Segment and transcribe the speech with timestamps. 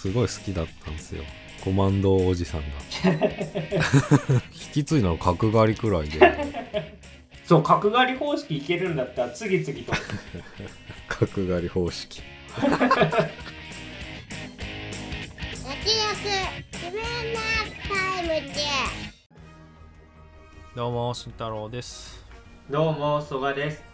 [0.00, 1.22] すごい好きだったんですよ。
[1.62, 2.66] コマンドおじさんが。
[4.50, 6.96] 引き継いだの角刈りくらいで。
[7.44, 9.92] そう角刈り方式いけるんだったら次々と。
[11.06, 12.22] 角刈り方式。
[12.56, 12.96] 焼き肉
[16.72, 17.02] 自分
[17.34, 17.40] な
[17.86, 18.54] タイムで。
[20.74, 22.24] どうも慎太郎です。
[22.70, 23.89] どうも曽我です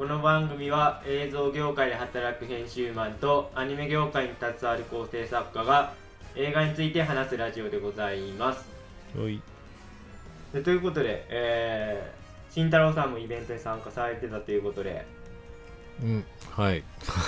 [0.00, 5.92] この番組は映像業界で働く編集マンとアニメ業界に携わる構成作家が
[6.34, 8.64] 映画について話すラジオでございます。
[9.14, 9.42] おい。
[10.54, 15.04] でということで、えー、慎太郎さんもイベントに参加されてたということで。
[16.02, 16.82] うんはい。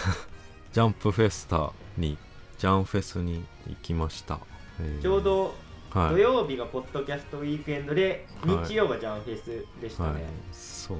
[0.72, 2.16] ジャンプフェスタに
[2.56, 4.38] ジャンフェスに行きました、
[4.80, 5.54] えーちょうど
[5.90, 6.12] はい。
[6.12, 8.66] 土曜日がポッドキャストウィークエンドで、はい。
[8.66, 10.14] 日曜がジャンフェスでしたはい。
[10.14, 10.96] ね、そう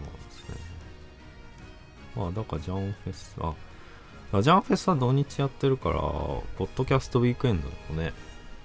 [2.16, 3.55] まあだからジャンフェスあ
[4.33, 8.12] あジャンフェスは土日やってるからポッドキャストウィークエンドのね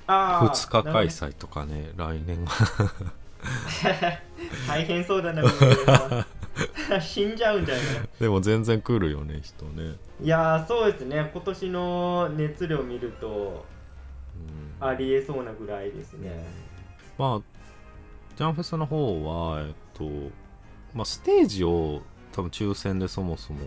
[0.07, 2.51] あー2日開催とかね来年は。
[4.67, 5.43] 大変そうだな
[7.01, 7.85] 死んじゃうんじゃない？
[7.85, 9.95] かなでも全然来るよね人ね。
[10.21, 11.29] いやーそうですね。
[11.33, 13.65] 今年の熱量見ると
[14.81, 14.87] うん。
[14.87, 16.43] ありえそうなぐらいですね。
[17.17, 17.41] まあ
[18.35, 20.03] ジャンフェスの方はえっと
[20.95, 22.01] まあステージを
[22.37, 23.59] 多分抽選でそもそも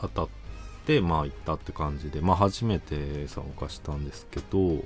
[0.00, 0.28] 当たっ
[0.86, 4.82] てまあ行ったって感じでまあ初めて参加したんですけど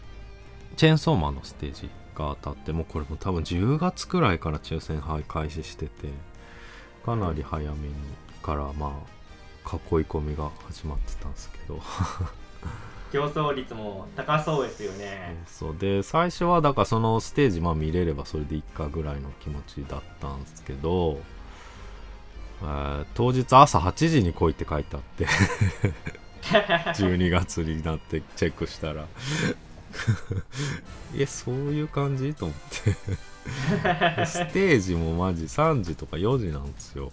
[0.77, 6.09] チェーンソーマンのステージが当たってもうこれも多分10月くらいから抽選はい開始してて
[7.07, 7.95] かなり早めに
[8.43, 9.01] からま
[9.65, 11.81] あ囲い込みが始まってたんですけど。
[13.13, 15.37] 競争率も高そうですよね。
[15.47, 21.21] そうで最初はだからそのステージまあ見れればそれでいいかぐらいの気持ちだったんですけど、
[22.65, 25.27] えー当日朝8時に来いって書いてあって
[26.45, 29.07] 12月になってチェックしたら。
[31.17, 32.35] えそういう感じ？
[32.35, 32.57] と思っ
[34.17, 34.25] て。
[34.27, 37.13] ステージもマジ3時とか4時なんですよ。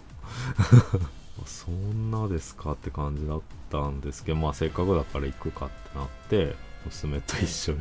[1.46, 3.40] そんなですかって感じだっ
[3.70, 7.78] たんですけどまあせっかくだから行くかってなって娘と一緒に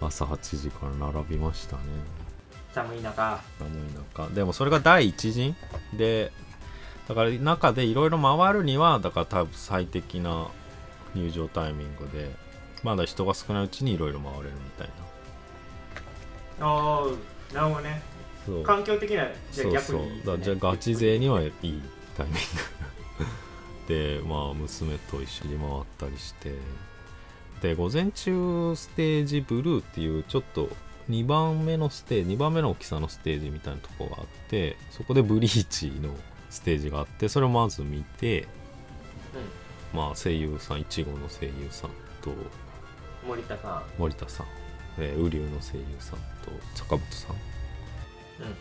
[0.00, 1.82] 朝8時から並びましたね。
[2.72, 3.40] 寒い中。
[3.58, 4.28] 寒い中。
[4.34, 5.56] でもそれが第一陣
[5.94, 6.32] で
[7.08, 10.48] だから中でいろいろ回るにはだから多分最適な
[11.14, 12.30] 入場タイミングで
[12.82, 14.88] まだ人が少ないうちにいろいろ回れるみたい
[16.60, 16.66] な。
[16.66, 17.02] あ
[17.50, 18.02] あなるほどね。
[18.44, 18.62] そう。
[18.62, 20.38] 環境的にはじゃあ逆そうそう。
[20.38, 21.52] じゃあガチ勢にはいい
[22.16, 22.34] タイミン
[23.18, 23.26] グ。
[23.88, 26.54] でまあ娘と一緒に回ったりして。
[27.62, 30.68] で午前中ステージブルーっていうちょっと
[31.10, 36.14] 2番目のステージ2番目の大きさのステージみたいなとこがあってそこでブリーチの
[36.58, 38.46] ステージがあってそれをまず見て
[39.94, 42.36] まあ声優さん1号の声優さんとうん
[43.26, 44.46] 森田さ森田さん、
[44.98, 47.36] えー、ウリュウの声優さんと坂本さん。
[47.36, 48.52] んう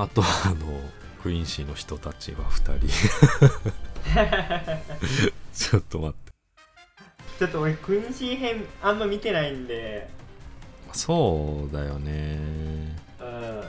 [0.00, 0.02] ん。
[0.02, 0.56] あとはあの
[1.22, 2.88] クイーンシーの人たちが2人。
[5.54, 6.32] ちょっと待って。
[7.38, 10.08] ちょっと俺クイーンシー編あんま見てないんで。
[10.92, 12.38] そうだよね。
[13.20, 13.64] うん。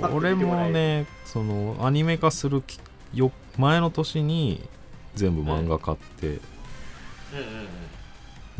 [0.00, 2.80] まあ俺もねそのアニメ化するき
[3.14, 4.66] よ前の年に
[5.14, 6.40] 全部漫画買ってうんうんう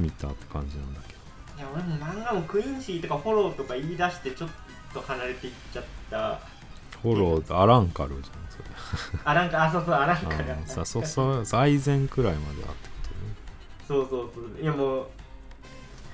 [0.03, 0.05] ん。
[0.05, 1.19] 見たって感じなんだけど。
[1.59, 4.51] いや俺も漫画もクイーンシーとかフォローとか言い出してちょっ
[4.95, 6.41] と離れていっちゃった。
[7.03, 8.65] フォローアランカルじゃんそれ。
[9.25, 13.35] あなんかあそうそうあなんあかーさそそ財前くらいまであってことね。
[13.87, 14.63] そうそうそう。
[14.63, 15.07] いやもう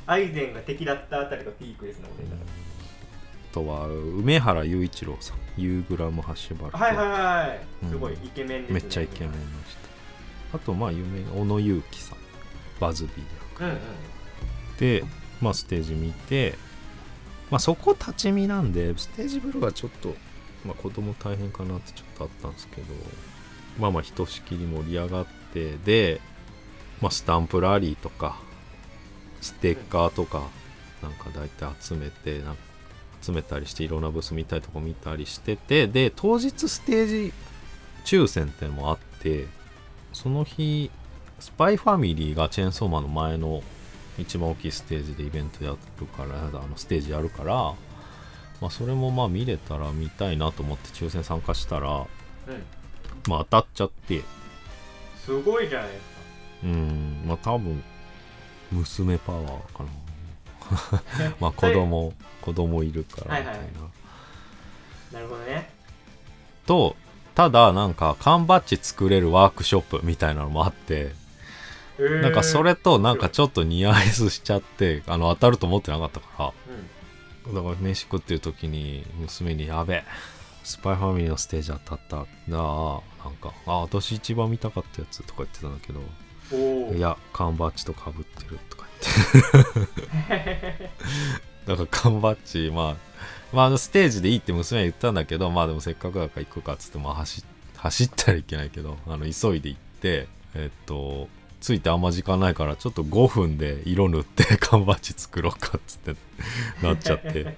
[0.07, 2.64] アイゼンが敵だったあたりがピークですね俺の中であ
[3.55, 8.81] とは梅原雄一郎さんユーグラムハッシュバルはいはいはいうんすごいイケメンですね。
[8.81, 9.37] めっちゃイケメンで
[9.71, 9.77] し
[10.51, 10.57] た。
[10.57, 12.19] あとまあ有名な小野勇気さん。
[12.81, 13.79] バズビーうんうん。
[14.79, 15.05] でで、
[15.41, 16.55] まあ、ステージ見て、
[17.51, 20.17] まあ、そこ立ち見なんでステージブルーはちょっと、
[20.65, 22.87] まあ、子供大変かなってちょっとあったんですけど
[23.79, 26.21] まあまあひとしきり盛り上がってで、
[27.01, 28.41] まあ、スタンプラリーとか
[29.41, 30.43] ステッカーとか
[31.03, 32.74] なんか大体集めてなんか
[33.25, 37.33] 集めたりしていろんなブース見たりとか見たりしててで当日ステージ
[38.05, 39.47] 抽選っていうのもあって
[40.13, 40.91] その日
[41.41, 43.63] スパイファミリーがチェーンソーマンの前の
[44.19, 47.55] 一番大きいステージでイベントやるからあのステージやるから、
[48.61, 52.07] まあ、それもまあ見れたら見たいなと思って抽選参加したら、うん。
[53.29, 54.23] まあ、当たっちゃって。
[55.25, 56.07] すごいじゃないですか。
[56.65, 57.25] うん。
[57.27, 57.83] まあ多分
[58.71, 59.91] 娘パワーかな
[61.41, 63.59] まあ子供子供いるからみたいな、はい。
[63.59, 63.69] はい
[65.13, 65.21] な。
[65.21, 65.71] るほどね。
[66.67, 66.97] と
[67.35, 71.13] ただなんか缶バッジ作れるワークショップみたいなのもあって
[71.99, 72.21] えー。
[72.23, 76.53] なんかそれとなんかちょっとニアイスしちゃってあの当たると思ってなかったか
[77.47, 77.55] うん。
[77.55, 80.05] らだから飯食ってる時に娘に「やべえ
[80.63, 82.17] スパイファミリーのステージ当たった」
[82.49, 88.84] なあなんか「あ私一番見たかったやつ」とか言ってたんだけどいや缶バッジとかぶってるとか
[91.67, 92.97] だ から缶バッジま
[93.53, 97.45] あまあステージでいいって娘は言ったんだけどまあでもせっかくだから行くかっつってまあ走
[97.77, 101.29] 走ったらいけないけどあの急いで行ってえっと
[101.61, 106.15] 着いてあんま時間ないからちょっと5分で色塗って缶バッジ作ろうかっつって
[106.83, 107.57] なっちゃって。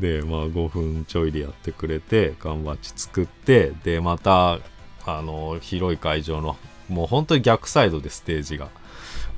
[0.00, 4.58] でまあ5分ちょいでやってくれて缶バッジ作ってでまた
[5.06, 6.56] あの広い会場の
[6.88, 8.68] もう本当に逆サイドでステージが。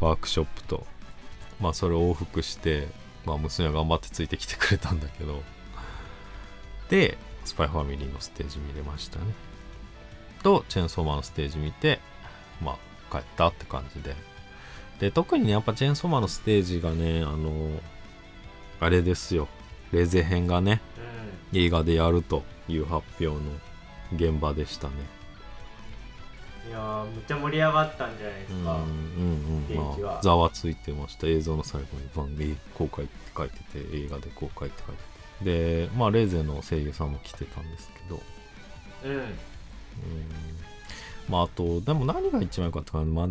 [0.01, 0.87] ワークショップと。
[1.65, 2.89] まあそれを往復して
[3.25, 5.43] まあ娘は頑張ってついてきてくれたんだけど。
[6.91, 7.17] で
[7.47, 9.25] スパイファミリーのステージ見れましたね。
[10.43, 12.01] とチェーンソーマンのステージ見て
[12.61, 12.77] まあ
[13.11, 14.15] 帰ったって感じで。
[15.01, 17.71] で特にねやっぱチェーンソーマンのステージがねあの
[18.79, 19.49] あれですよ。
[19.91, 20.83] レゼ編がね
[21.55, 23.41] う映画でやるという発表の
[24.15, 24.95] 現場でしたね。
[24.95, 25.14] ん
[26.69, 31.27] いやーめっちゃ盛り上がったんじゃないですか、うんうんまあざわついてました。
[31.27, 35.03] 映像の最後に番組公開って書いてて映画で公開って書いて
[35.45, 35.89] て。
[35.89, 38.23] でまあレーゼの声優さんも来てたんですけど。
[39.05, 39.11] うん。
[39.13, 39.25] うん。
[41.29, 43.31] まああとでも何が一番良かったかな、まあ、っ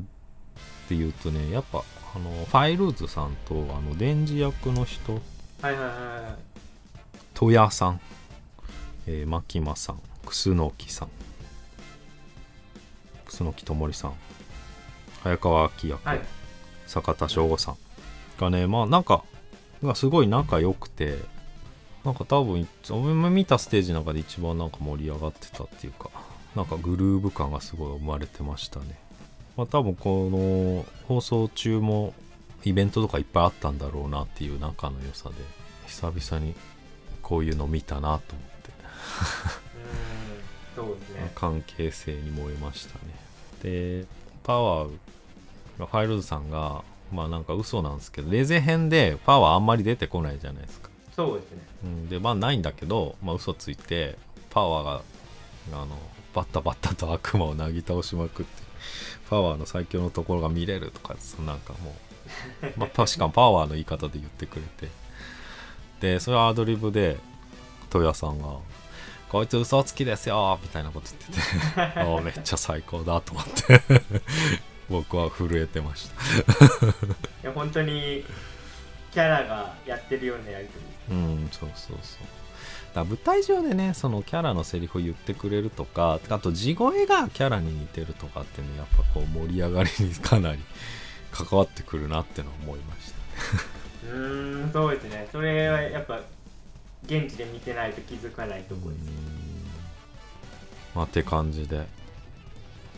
[0.87, 1.83] ていうとねやっぱ
[2.15, 5.13] あのファイルーズさんとあのデンジ役の人。
[5.13, 5.21] はい
[5.63, 5.87] はいはい
[6.23, 6.35] はい。
[7.33, 8.01] 戸谷さん、
[9.07, 10.01] えー、牧間さん。
[10.25, 11.09] 楠木さん
[13.33, 14.13] 楠木智さん
[15.23, 16.21] 早川明役、はい。
[16.85, 17.77] 坂田翔吾さん
[18.39, 19.23] がねまあなんか
[19.81, 21.17] がすごい仲良くて
[22.05, 26.09] なんか多分俺も見たステージの中で一番なんか盛り上がってたっていうか
[26.55, 28.99] なんかグルーヴ感がすごい生まれてましたね。
[29.57, 32.13] まあ多分この放送中も
[32.63, 35.35] イベントとかいっぱいあったんだろうなっていう仲の良さで
[35.87, 36.53] 久々に
[37.23, 38.69] こういうの見たなと思って。
[40.75, 41.31] うんそうですね。
[41.35, 43.22] 関係性に燃えましたね
[43.63, 44.05] で
[44.43, 44.89] パワー
[45.77, 51.59] ファイルーズさんがまあなんか嘘なんですけどレゼ編でパワーあんまり出てこないじゃないですか、そうですね。
[51.83, 54.17] うん、でまあないんだけど、まあ、嘘ついて
[54.49, 55.01] パワーが
[55.81, 55.97] あの
[56.33, 58.63] バッタバッタと悪魔をなぎ倒しまくって
[59.29, 61.15] パワーの最強のところが見れるとか
[61.45, 61.95] なんかも
[62.61, 65.03] う、 まあ、しかもパワーの言い方で言ってくれて。
[66.01, 67.17] でそれはアドリブで
[67.89, 68.57] 戸谷さんが
[69.33, 71.81] 「こいつ嘘つきですよ」みたいなこと言ってて。
[71.99, 73.81] ああめっちゃ最高だと思って。
[74.89, 76.21] 僕は震えてました。
[76.21, 76.97] い
[77.41, 78.23] や本当に
[79.11, 80.73] キャラがやってるようなやりと
[81.09, 81.15] り。
[81.15, 82.27] うんそうそうそう。
[82.93, 90.59] だ舞台上でねそのキャラのセリフを言ってくれるとかあと地声がキャラに似てるとかっていうのやっぱこう盛り上がりにかなり
[91.31, 93.11] 関わってくるなってのは思いまし
[94.03, 95.27] た うーんそうですね。
[95.31, 96.21] それはやっぱ
[97.05, 99.13] 現地で見てないと気づかないところです、うん
[100.95, 101.87] まあって感じで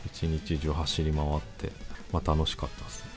[0.06, 1.72] 一日中走り回って
[2.12, 3.10] まあ楽しかったですね。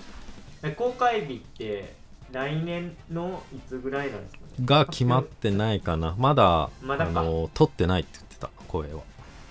[0.62, 1.94] え公開日って
[2.30, 4.46] 来年のいつぐらいなんですかね？
[4.64, 6.14] が決まってないかな。
[6.16, 7.20] まだまだか。
[7.20, 9.00] あの撮ってないって言ってた声は。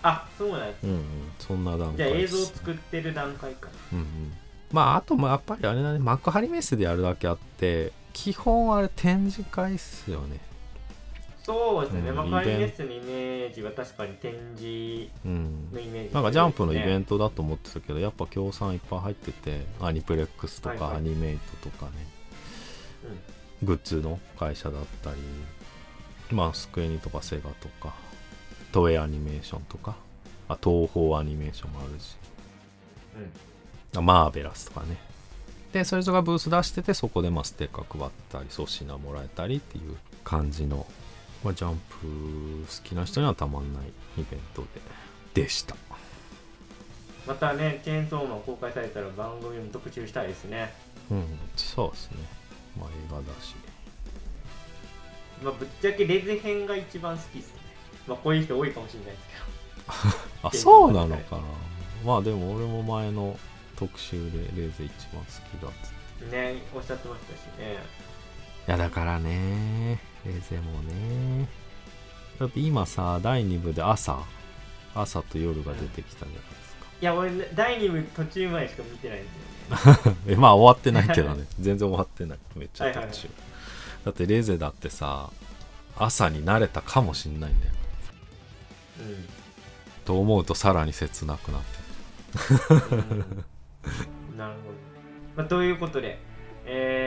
[0.03, 1.03] あそうなんですうんうん
[1.39, 4.33] そんな段じゃあ映像作ってる段階かうんうん、
[4.71, 10.39] まああともやっぱりあれだね幕張メッセでやるだけあって基本あれ展示会っすよね
[11.47, 20.89] そうですね、うんまあ、カリイベンネッスのイメージは確かに展示うんのイメージ、なんかジャンプのイベントトだと思ってたけどやっぱ協賛いっぱい入っててアニプレックスとはいはい。
[20.92, 21.92] かアニメイトとかね、
[23.63, 27.94] グッズの会社だったりまあスクエニとかセガとか
[28.73, 29.95] トエアニメーションとか
[30.49, 32.18] あ東宝アニメーションもあるし。
[33.94, 33.99] うん。
[33.99, 34.97] あマーベラスとかね。
[35.71, 40.85] でそれぞれがブース出しててそこでまあステッカー配ったり粗品もらえたりっていう感じの、
[41.44, 43.83] まあ、ジャンプ好きな人にはたまんない
[44.17, 44.63] イベント
[45.33, 45.75] ででした。
[47.27, 50.73] またねチェーンソーマン公開されたら番組も特集したいですね。
[51.11, 51.25] うん
[51.56, 52.17] そうですね。
[52.79, 53.56] まあ映画だし。
[55.44, 57.59] まあぶっちゃけレゼ編が一番好きですね。
[58.07, 61.41] まあこういう人多いかもしれないです あそうなのかな。
[62.06, 63.37] まあでも俺も前の
[63.75, 65.97] 特集でレーゼ一番好きだっつって。
[66.19, 67.77] けどねおっしゃってましたしね。
[68.67, 71.47] いやだからねレーゼもね。
[72.39, 74.19] だって今さ第2部で朝。
[74.93, 76.85] 朝と夜が出てきたじゃないですか。
[77.01, 79.29] いや俺第2部途中までしか見てないんで
[79.77, 80.17] すよね。
[80.33, 81.45] えまあ終わってないけどね。
[81.59, 82.37] 全然終わってない。
[82.55, 83.29] めっちゃ途中、はいはいはい。
[84.05, 85.29] だってレゼだってさ
[85.97, 87.73] 朝に慣れたかもしんないんだよ。
[90.05, 92.73] と思うとさらに切なくなって。
[92.73, 93.17] うん、
[94.31, 94.75] うん、なるほど。
[95.35, 96.17] まあ、ということで、
[96.65, 97.06] え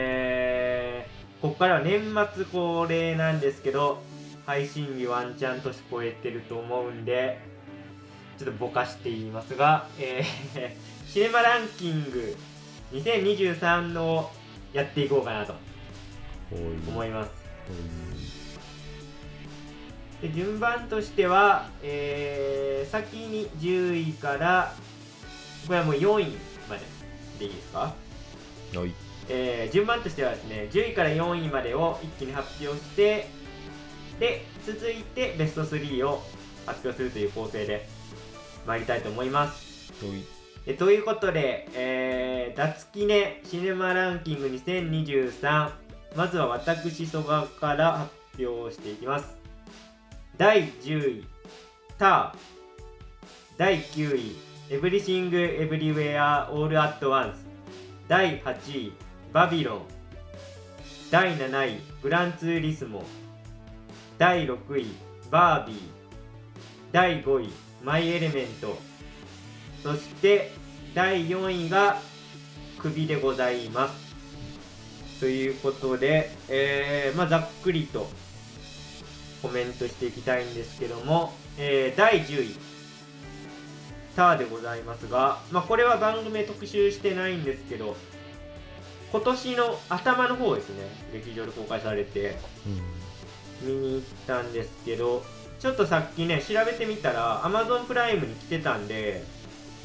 [1.41, 3.99] ここからは年末恒例なんですけど、
[4.45, 7.39] 配信日ワンチャン年超えてると思うんで、
[8.37, 10.71] ちょっとぼかして言いますが、えー、
[11.11, 12.37] シネマランキング
[12.93, 14.31] 2023の
[14.71, 15.55] やっていこうかなと
[16.87, 17.31] 思います。
[20.21, 24.75] ほで順番としては、えー、先に10位から、
[25.65, 26.37] これはもう4位
[26.69, 26.81] まで
[27.39, 27.95] でいいですか？
[28.73, 33.27] いはいえー順番としてはですね10位から4位までを一気に発表して
[34.19, 36.21] で続いてベスト3を
[36.65, 37.87] 発表するという構成で
[38.67, 39.91] 参りたいと思います。
[40.67, 45.71] えということで、えー、ダツキネシネマランキング2023
[46.15, 47.93] まずは私曽我から
[48.35, 49.37] 発表していきます。
[50.37, 51.25] 第10位
[51.97, 52.37] ター
[53.57, 54.35] 第9位
[54.69, 57.45] エブリシング・エブリウェア・オール・アット・ワンス。
[58.07, 58.93] 第8位
[59.33, 59.81] バビロン。
[61.09, 63.01] 第7位グランツーリスモ。
[64.17, 64.87] 第6位
[65.29, 65.77] バービー。
[66.91, 67.49] 第5位
[67.81, 68.77] マイ・エレメント。
[69.83, 70.51] そして
[70.93, 71.99] 第4位が
[72.77, 75.21] 首でございます。
[75.21, 78.09] ということで、えーまあ、ざっくりと
[79.41, 82.55] コメントしていきたいんですけども、えー第10位。
[84.13, 87.95] ターでございますが、まあ、これは番組特集してないんですけど
[89.11, 92.37] 今年の頭の方ですね劇場で公開されて。
[93.63, 95.23] 見に行ったんですけど
[95.59, 99.23] ちょっとさっきね調べてみたら Amazon プライムに来てたんで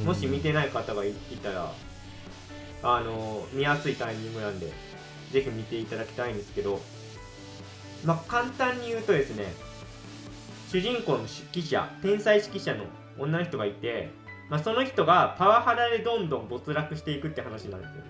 [0.01, 0.07] うん。
[0.07, 1.71] もし見てない方がいいたら
[2.83, 4.73] あの見やすいタイミングなんで
[5.31, 6.81] ぜひ見ていただきたいんですけど。
[8.05, 9.53] まあ簡単に言うとですね
[10.71, 12.85] 主人公の指揮者天才指揮者の
[13.19, 14.11] 女の人がいて、
[14.51, 18.03] まあ、その人がパワハラでどんどん没落していくって話なんですよ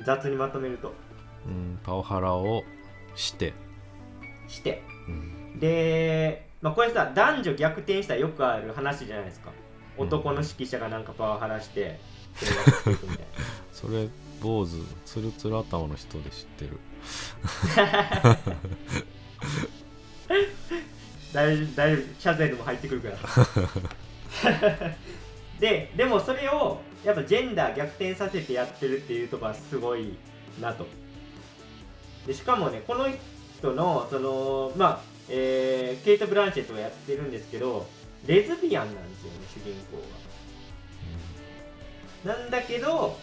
[0.00, 0.94] 雑にまとめると。
[1.46, 2.62] うんパワハラを
[3.14, 3.52] して、
[4.48, 4.82] して。
[5.08, 5.58] うん。
[5.58, 9.50] で、まあ、これさ男女逆転したらよくある話じゃないですか。
[9.98, 11.98] 男の指揮者がなんかパワハラして
[12.40, 13.24] 転落していくみたいな
[13.72, 14.08] それ
[14.40, 16.80] 坊主つるつる頭の人で知ってる。
[21.32, 22.20] 大丈夫大丈夫。
[22.20, 23.16] シャゼルも入ってくるから。
[25.60, 30.16] ででもそれをやっぱジェンダー逆転させてやってるっていうところはすごい
[30.60, 30.86] なと。
[32.26, 33.08] でしかもねこの
[33.58, 37.86] 人のそのまあえーケイト・ブランシェットがやってるんですけど
[38.26, 39.98] レズビアンなんですよね主人公
[42.28, 43.16] がなんだけど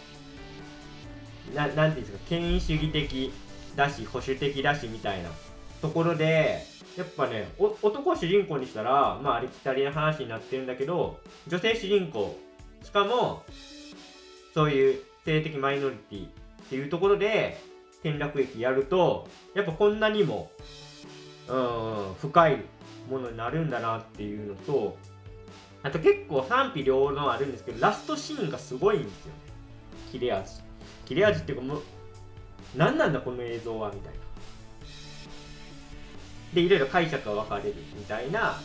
[1.54, 3.32] ななんていうんですか権威主義的
[3.74, 5.30] だし保守的だしみたいな
[5.80, 6.62] ところで
[6.96, 12.38] やっぱねお男を主人公にしたらまあありきたりな話になってるんだけど女性主人公
[12.82, 13.44] しかも
[14.54, 16.28] そういう性的マイノリティっ
[16.68, 17.60] ていうところで
[18.00, 20.50] 転落劇やるとやっぱこんなにも
[21.48, 22.62] うん深い
[23.10, 24.96] ものになるんだなっていうのと
[25.82, 29.38] あと結構賛否両論あるんですけどラストシーンがすごいんですよね。
[30.12, 30.60] 切れ味。
[31.06, 31.82] 切れ味っていうかもう
[32.76, 34.20] 何なんだこの映像はみたいな。
[36.54, 38.60] でいろいろ解釈が分かれるみたいな。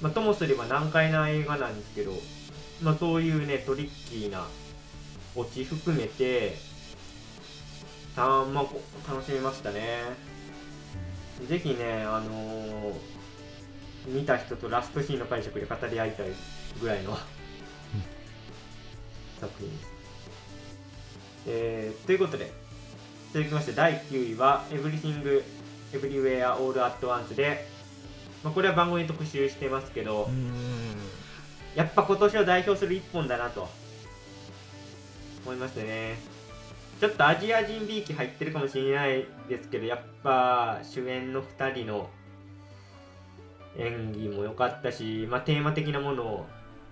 [0.00, 2.12] まあともすれば難解な映画なんですけど
[2.82, 4.46] まあそういうねトリッキーな
[5.34, 6.56] オチ含めて
[8.14, 10.00] たまあこ楽しめましたね。
[11.48, 12.94] ぜひねあのー
[14.04, 16.26] 見た人とラストシーンの解釈で語り合いたい
[16.80, 17.16] ぐらいの
[19.40, 19.92] 作品です。
[21.46, 22.52] えーということで
[23.32, 25.42] 続きまして第9位は「Everything
[25.92, 27.68] Everywhere All at Once で」
[28.42, 30.28] まあ、これは番組に特集してますけど、
[31.74, 33.68] やっぱ今年を代表する一本だなと。
[35.44, 36.16] 思いましたね。
[37.00, 42.08] ちょっとアジア人びいき入ってるかもしれないですけどやっぱ主演の2人の
[43.76, 46.46] 演技も良かったし、まあ、テーマ的なもの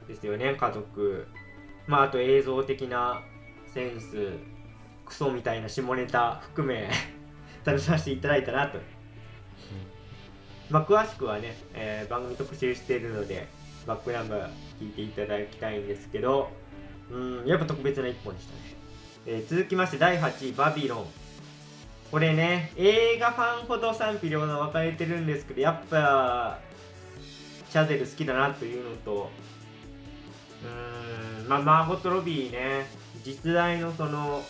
[0.08, 1.28] ですよね家族。
[1.86, 3.22] まああと映像的な
[3.72, 4.32] センス
[5.06, 6.90] クソみたいな下ネタ含め
[7.64, 8.78] 楽しませていただいたなと、
[10.70, 13.46] まあ詳しくはね、えー番組特集しているので
[13.86, 16.50] バックナンバー聞いていただきたいんですけど
[17.10, 18.58] うんやっぱ特別な一本でしたね、
[19.26, 21.06] えー続きまして第8位バビロン。
[22.10, 26.58] これね映画ファンほど賛否両論分かれてるんですけどやっぱ
[27.70, 29.30] チャゼル好きだなというのと
[30.64, 32.88] うーんまあマーゴット・ロビーね
[33.24, 34.42] 実在のその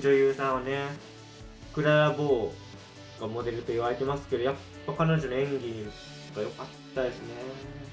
[0.00, 0.86] 女優さんをね
[1.74, 4.54] クララ・ボーがモデルと言われてますけどやっ
[4.86, 5.86] ぱ彼女の演技
[6.36, 7.85] が良かったですね。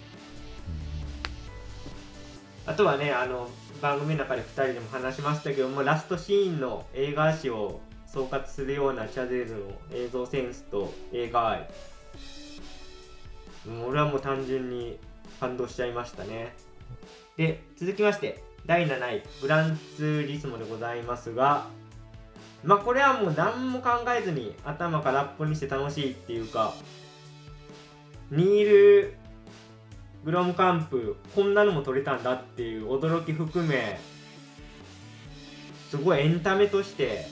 [2.65, 3.49] あとはねあの
[3.81, 9.59] 番組の中で2人でも話しましたけどもラストシーンの映画史を総括するようなチャゼーズの
[9.91, 11.69] 映像センスと映画愛。
[13.87, 14.97] 俺はもう単純に
[15.39, 16.53] 感動しちゃいましたね。
[17.37, 21.65] で続きまして第7位グランツーリスモでございますが
[22.63, 26.73] まあこれはもう何も考えずに頭からっぽにして楽しいっていうか
[28.31, 29.15] ニール・
[30.23, 33.99] グロムカンプこんなのも撮れたんだっていう驚き含め
[35.89, 37.25] すごいエンタメとして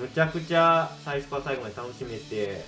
[0.00, 2.64] むちゃくちゃ最初から最後まで楽しめて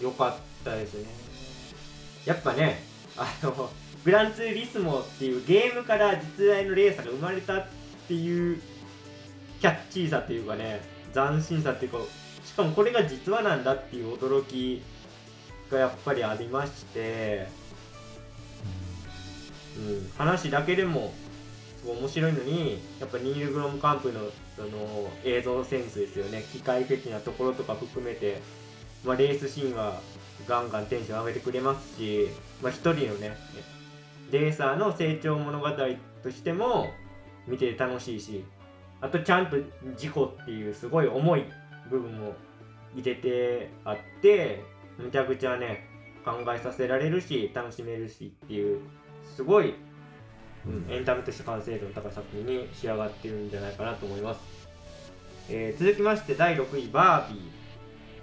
[0.00, 1.08] よかったですね。
[2.24, 2.82] やっぱね
[3.16, 3.70] あの
[4.04, 7.66] グランツーリスモっていうゲームから実在のレーサーが生まれたっ
[8.06, 8.60] ていう
[9.60, 10.80] キャッチーさっていうかね
[11.12, 11.98] 斬新さっていうか
[12.44, 14.82] しかもこれが実話なんだっていう驚き
[15.70, 17.48] がやっぱりありまして、
[19.78, 21.12] うん、話だけでも
[21.86, 24.20] 面白いのにやっぱニール・グロムカンプの
[24.56, 26.42] その映像センスですよね。
[26.52, 28.40] 機械的なところとか含めて、
[29.04, 30.00] まあ、レースシーンは
[30.48, 32.28] ガンガンテンション上げてくれますし、
[32.62, 33.36] まあ、一人のね
[34.30, 35.68] レーサーの成長物語
[36.22, 36.88] としても
[37.46, 38.44] 見てて楽しいし
[39.00, 39.56] あとちゃんと
[39.96, 41.44] 事故っていうすごい重い
[41.90, 42.34] 部分も
[42.94, 44.64] 入れてあって
[44.98, 45.88] むちゃくちゃね
[46.24, 48.80] 考えさせられるし楽しめるしっていう
[49.24, 49.74] すごい、
[50.66, 54.40] うん、エンタメとして完成度の高い作品に仕上がってるんじゃないかなと思います、
[55.48, 57.42] えー続きまして第6位バービー、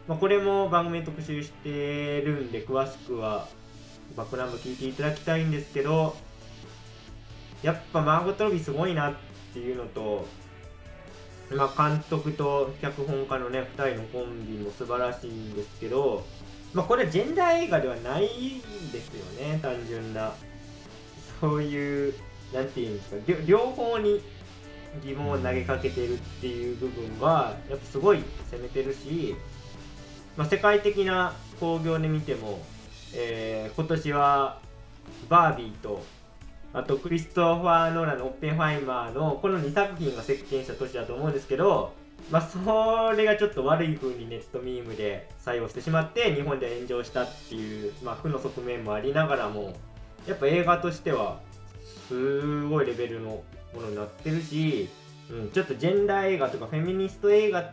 [0.07, 3.47] まあ、これも番組で特集してるんで詳しくは
[4.17, 6.15] バックナンバー聞いていただきたいんですけど
[7.61, 9.13] やっぱマーゴット・ロビーすごいなっ
[9.53, 10.27] ていうのと
[11.51, 16.25] まあ、監督と脚本家のね2人のコンビも素晴らしいんですけど、
[16.73, 18.29] まあ、これはジェンダー映画ではないん
[18.91, 20.33] ですよね単純な。
[21.39, 22.13] そういう
[22.53, 24.21] なんていうんですか両方に
[25.03, 28.19] 疑問を投げかけてるっていう部分はやっぱすごい
[28.51, 29.35] 攻めてるし、
[30.37, 32.59] まあ、世界的な興行で見ても、
[33.15, 34.59] えー今年は
[35.29, 36.03] バービーと
[36.73, 41.93] あとクリストファー・ノーランの「オッペンハイマー」のこの2作品が席巻した年だと思うんですけど、
[42.31, 49.75] まあ、それがちょっと悪い風にネットミームで採用してしまって日本で炎上したっていう、まあ、負の側面もありながらも
[50.27, 51.39] やっぱ映画としては
[52.07, 54.89] すごいレベルのものになってるし、
[55.29, 57.71] うん、ちょっとジェンダー映画とかフェミニスト映画っ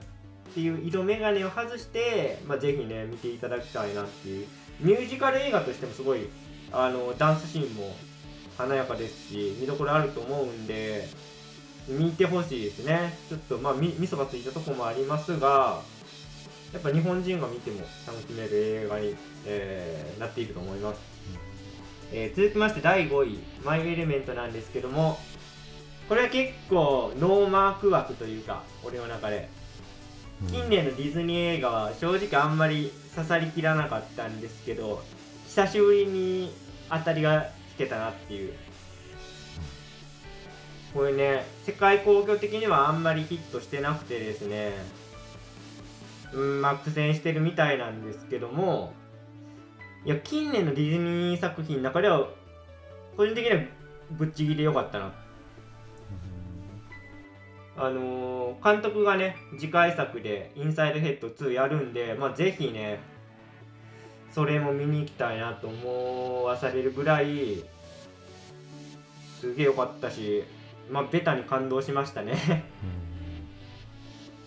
[0.54, 4.46] ていう色眼鏡を外して、まあ、ぜひね見ていただきたいなっていう。
[4.80, 6.28] ミュージカル映画としてもすごい
[6.72, 7.94] あのダンスシーンも
[8.56, 11.06] 華やかですし見どころあると思うんで
[11.90, 13.14] 見てほしいですね。
[13.28, 15.82] ちょっとまあみ味噌がついたとこもありますが
[16.72, 21.00] やっぱ日本人が見ても楽しめる映画に、えーなっていると思います、
[22.12, 25.18] えー続きまして第5位「マイ・エレメント」なんですけども
[26.08, 29.48] これは結構ノーマーク枠というか俺の中で。
[30.48, 35.02] 近年のディズニー映画は正直あんまり刺さりきらなかったんですけど
[35.46, 36.50] 久しぶりに
[36.88, 38.54] 当たりがつけたなっていう
[40.92, 44.72] これね世界興行的にはあんまりヒットしてなくてですね
[46.32, 48.92] うんまあ苦戦してるみたいなんですけども
[50.04, 52.28] いや近年のディズニー作品の中では
[53.16, 53.62] 個人的には
[54.12, 55.12] ぶっちぎり良かったな。
[57.76, 63.00] あのー監督がね次回作で「インサイドヘッド2」やるんで、まあ、ぜひね
[64.32, 67.62] それも見に行きたいなと思わされるぐらい
[69.40, 70.44] すげえ良かったし、
[70.90, 72.64] まあ、ベタに感動しましたね。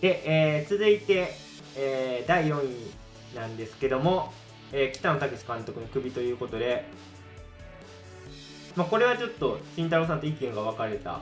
[0.00, 1.32] で、えー続いて、
[1.76, 4.32] えー第4位なんですけども、
[4.72, 6.84] えー北野武監督の首ということで、
[8.76, 11.20] まあ、これはちょっと慎太郎さんと意見が分かれた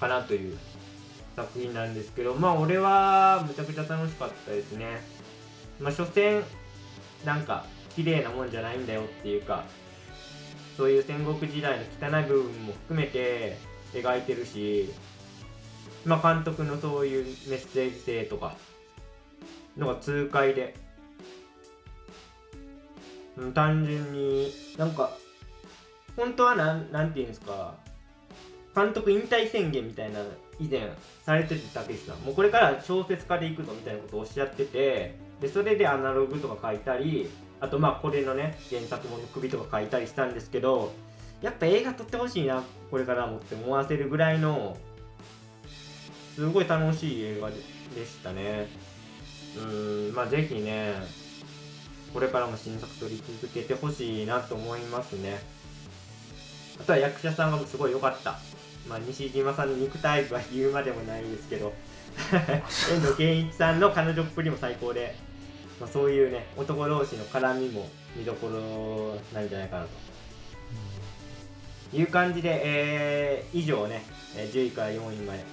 [0.00, 0.58] かなという
[1.36, 5.00] 作品なんですけどまあ俺はむちゃくちゃ楽しかったですね。
[5.80, 6.42] まあ所詮
[7.24, 7.64] なんか
[7.94, 9.64] 綺麗なもんじゃないんだよっていうか
[10.76, 13.56] そういう戦国時代の汚い部分も含めて
[14.00, 14.92] 描いてるし
[16.04, 18.56] まあ監督のそういうメッセージ性とか
[19.76, 20.74] のが痛快で。
[23.36, 25.10] うん単純になんか
[26.16, 27.74] 本当はなんなんていうんですか
[28.74, 30.20] 監督引退宣言みたいな
[30.58, 30.92] 以前
[31.24, 37.28] されててたけしさんもうこれから小説家でいくぞみたいなことをおっしゃっててでそれでアナログとか書いたり
[37.60, 40.92] あとまあこれのね原作もの首とか書いたりしたんですけど
[41.44, 44.78] やっぱ映画撮ってほしいなこれからもって思わせるぐらいの
[46.34, 47.56] すごい楽しい映画で
[47.94, 48.66] でしたね。
[49.58, 50.94] うーんまあぜひね
[52.14, 55.38] これからも新作撮り続けてほしいなと思いますね。
[56.80, 58.38] あとは役者さんがすごい良かった。
[58.88, 61.74] まあ西島さんの肉体部は言うまでもないですけど
[62.90, 65.14] 遠藤憲一さんの彼女っぷりも最高で、
[65.78, 70.13] まあ、そういうね男同士の絡みも見どころなんじゃないかなと
[71.94, 74.02] いう感じで、えー以上ね
[74.36, 75.44] えー10位から4位まで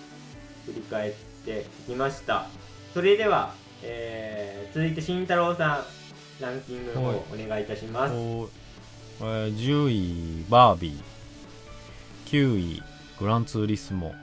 [0.66, 1.14] 振り返っ
[1.46, 2.48] てきました。
[2.94, 5.84] それでは、えー続いて慎太郎さ
[6.40, 7.18] んランキングの方はい。
[7.46, 8.48] お願いいたします、えー
[9.20, 12.84] 10位バービー9位
[13.20, 14.16] グランツーリスモ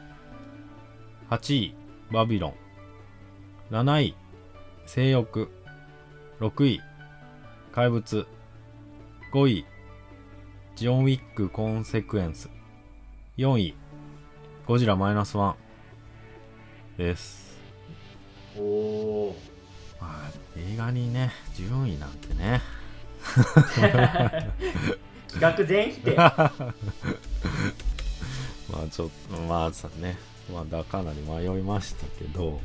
[1.31, 1.75] 8位
[2.11, 2.55] バビロン
[3.71, 4.17] 7位
[4.87, 5.51] 性欲
[6.41, 6.81] 6位
[7.73, 8.27] 怪物
[9.33, 9.67] 5位
[10.79, 12.49] ジョン・ウィック・コンセクエンス。
[13.37, 13.75] 4位。
[14.65, 15.57] ゴジラマイナスワン
[16.97, 17.59] です。
[18.57, 19.37] おお
[20.01, 22.63] まあ映画にね順位なんてね。
[25.27, 26.15] 企画全否定。
[26.23, 26.33] ま
[28.77, 30.17] あちょっとまあさね。
[30.55, 32.61] まだかなり迷いましたけど。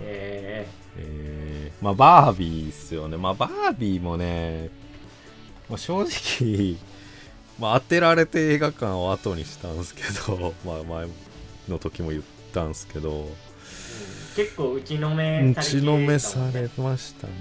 [0.00, 3.18] ええー、まあバービーっすよね。
[3.18, 4.70] まあバービーもね、
[5.68, 6.78] まあ、正直
[7.58, 11.08] まあ当てられて映画館を後にしたんですけど まあ前
[11.68, 13.10] の時も言ったんですけど。
[13.10, 13.48] ーうん
[14.38, 17.32] 結構打ちのめ打されちのめてされましたね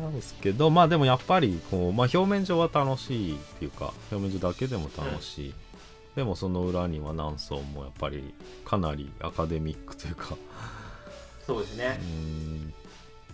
[0.00, 5.54] なんですけどまあでもやっぱりこう、まあ、表面上は楽しいっていうか表面上だけでも楽しい、
[6.16, 8.32] でもその裏には何層もやっぱり
[8.64, 10.34] かなりアカデミックというか。
[10.34, 10.38] う
[11.46, 12.00] そうですね。
[12.00, 12.74] ーん、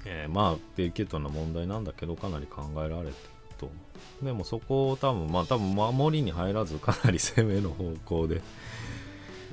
[0.05, 3.13] えーまあデリケートな問題なんだけどかなり考えられてる
[3.59, 3.71] と。
[4.23, 8.41] でもそこを多分まあ多分守りに入らずかなり攻めの方向で。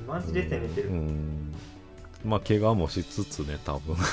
[0.08, 1.54] マジで攻めてる、うん。
[2.24, 3.96] まあ怪我もしつつね多分。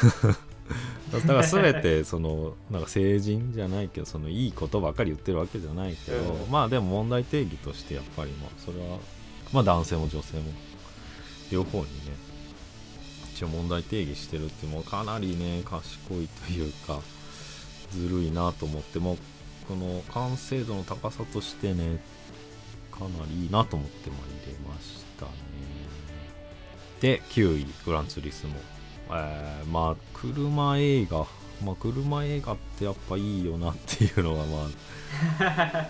[1.13, 6.51] だから全てそのなんか成人じゃないけどそのいいことばっかり言ってるわけじゃないけど、うん。
[6.51, 8.99] まあでも問題定義としてやっぱりまあそれは
[9.53, 10.45] まあ男性も女性も
[11.51, 11.91] 両方にね
[13.35, 15.83] 一応問題定義してるってもうかなりね賢
[16.15, 17.01] いというか
[17.91, 19.17] ずるいなと思っても
[19.75, 21.99] うこの完成度の高さとしてね
[22.91, 25.31] かなりいいなと思ってまいりましたね。
[27.01, 28.55] で9位グランツーリスモ。
[29.11, 31.27] えーまあ車映画。
[31.65, 34.69] まあ車映画ってやっぱいいよなっていうのがま
[35.41, 35.89] あ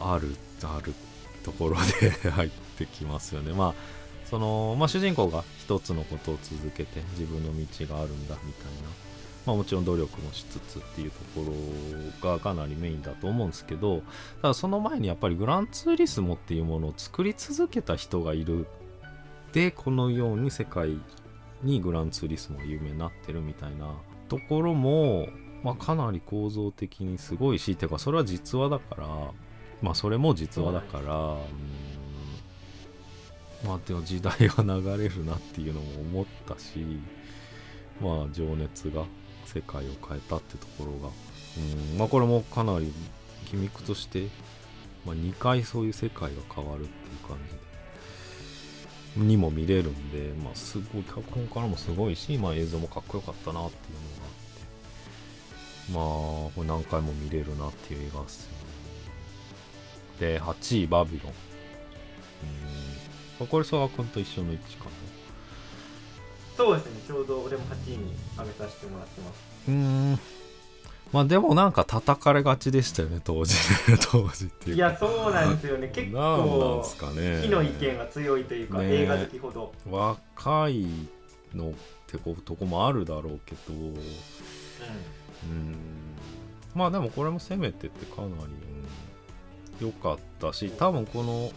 [0.14, 0.94] あるある
[1.44, 3.52] ところで 入ってきますよね。
[3.52, 3.74] まあ
[4.32, 8.88] その、まあ、主人公が一つのことを続けて自分の道があるんだみたいな、
[9.46, 11.52] まあ、もちろん努力もしつつっていうとこ
[12.22, 14.02] ろがかなりメインだと思うんですけど
[14.40, 18.66] ただその前にやっぱりグランツーリスモっていうものを作り続けた人がいる
[19.52, 20.96] でこのように世界
[21.62, 23.94] にグランツーリスモが有名になってるみたいな
[24.28, 25.26] ところも、
[25.62, 29.06] まあ、かなり構造的にすごいし、てかそれは実話だから、
[29.82, 31.38] まあそれも実話だから、うん
[33.64, 36.84] まあでも時代が流れるなっていうのも思ったし、
[38.00, 39.04] まあ情熱が
[39.46, 41.08] 世界を変えたってところが、
[41.92, 42.92] うん、まあこれもかなり
[43.50, 44.28] ギミックとして、
[45.04, 46.92] まあ2回そういう世界が変わるってい
[47.24, 47.62] う感じで。
[49.16, 54.52] にも見れるんで、まあ、すごい脚本からもすごいし、まあ、映像もかっこよかったなっていうのがあって
[55.92, 58.56] まあこれ何回も見れるなっていう映画っすよね。
[60.20, 61.32] で8位バビロン。
[63.40, 64.90] うんこれ曽我君と一緒の位置かな。
[66.56, 69.40] そうですねちょうど俺も8位に上げさせてもらってます。
[69.68, 70.18] うーん。
[71.12, 73.54] まあでもなんか叩かれがちでしたよね当時
[74.10, 74.76] 当時っていう。
[74.76, 75.88] かいやそうなんですよね。
[75.94, 77.42] 結構すかね。
[77.42, 79.02] 火の意見が強いというか、ね。
[79.02, 80.86] 映画好きほど、若い
[81.54, 81.72] のっ
[82.06, 83.74] てことこもあるだろうけど。
[83.74, 83.76] う
[85.52, 85.76] ん。
[86.74, 88.34] まあでもこれも攻めててかなり
[89.80, 91.50] 良、かったし多分この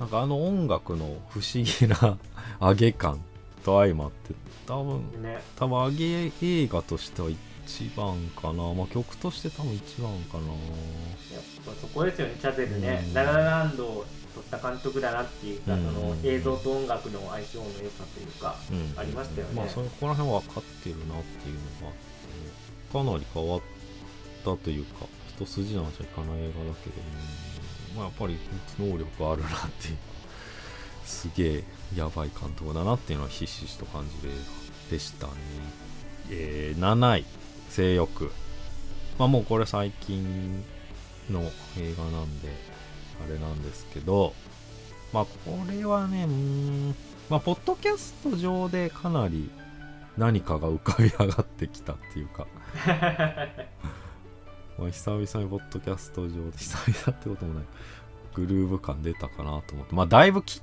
[0.00, 2.18] なんかあの音楽の不思議な
[2.60, 3.20] 上げ感
[3.64, 4.34] と相まって
[4.66, 5.42] 多分うん、ね。
[5.56, 8.74] 多分上げ映画としては一番かな。
[8.74, 10.44] まあ曲として多分一番かな。
[10.44, 13.14] やっぱそこですよねチャゼルね、うん。
[13.14, 15.84] ララランドを撮った監督だなっていうか、うん。
[15.84, 18.98] その映像と音楽の相性の良さというか、うん。
[18.98, 19.54] ありましたよね。
[19.54, 23.60] まあそこら辺は分かってるなっていうのがあってかなり変わっ
[24.44, 26.96] たというか一筋縄じゃいかない映画だけど、
[27.92, 27.96] うん。
[27.96, 28.38] まあ、やっぱり
[28.78, 29.50] 能力あるなっ
[29.80, 29.96] ていう
[31.04, 31.64] すげえ
[31.96, 34.32] やばい監督だなっていうのはひしひしと感じる
[34.90, 35.32] でしたね。
[36.30, 37.24] えー、7位。
[37.74, 38.30] 性欲。
[39.18, 40.62] まあもうこれ最近
[41.28, 41.40] の
[41.76, 42.48] 映画なんで
[43.26, 44.32] あれなんですけど。
[45.12, 45.30] まあこ
[45.68, 46.94] れはねうーん。
[47.28, 49.50] まあポッドキャスト上でかなり
[50.16, 52.46] 何かが浮かび上がってきたっていうか。
[54.78, 57.64] まあ久々にポッドキャスト上で久々ってこともない。
[58.34, 59.94] グルーヴ感出たかなと思って。
[59.96, 60.62] まあだいぶ切っ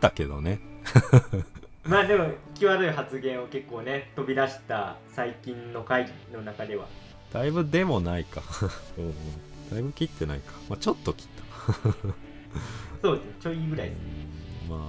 [0.00, 0.60] たけどね。
[1.84, 6.86] まあでも際どい発言を結構ね飛び出した最近の回の中では。
[7.32, 8.42] だいぶでもないか、
[9.70, 13.02] だいぶ切ってないか、まあ、ちょっと切った。
[13.02, 13.98] そうですねちょいぐらいです。
[14.70, 14.76] うん。
[14.76, 14.80] まあ、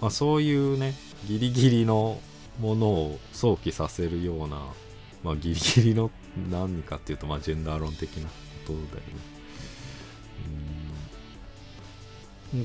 [0.00, 0.94] まあそういうね
[1.26, 2.20] ギリギリの
[2.60, 4.62] ものを想起させるような
[5.22, 6.10] まあギリギリの
[6.50, 8.32] 何かっていうとまあジェンダー論的なこ
[8.66, 9.37] とだよね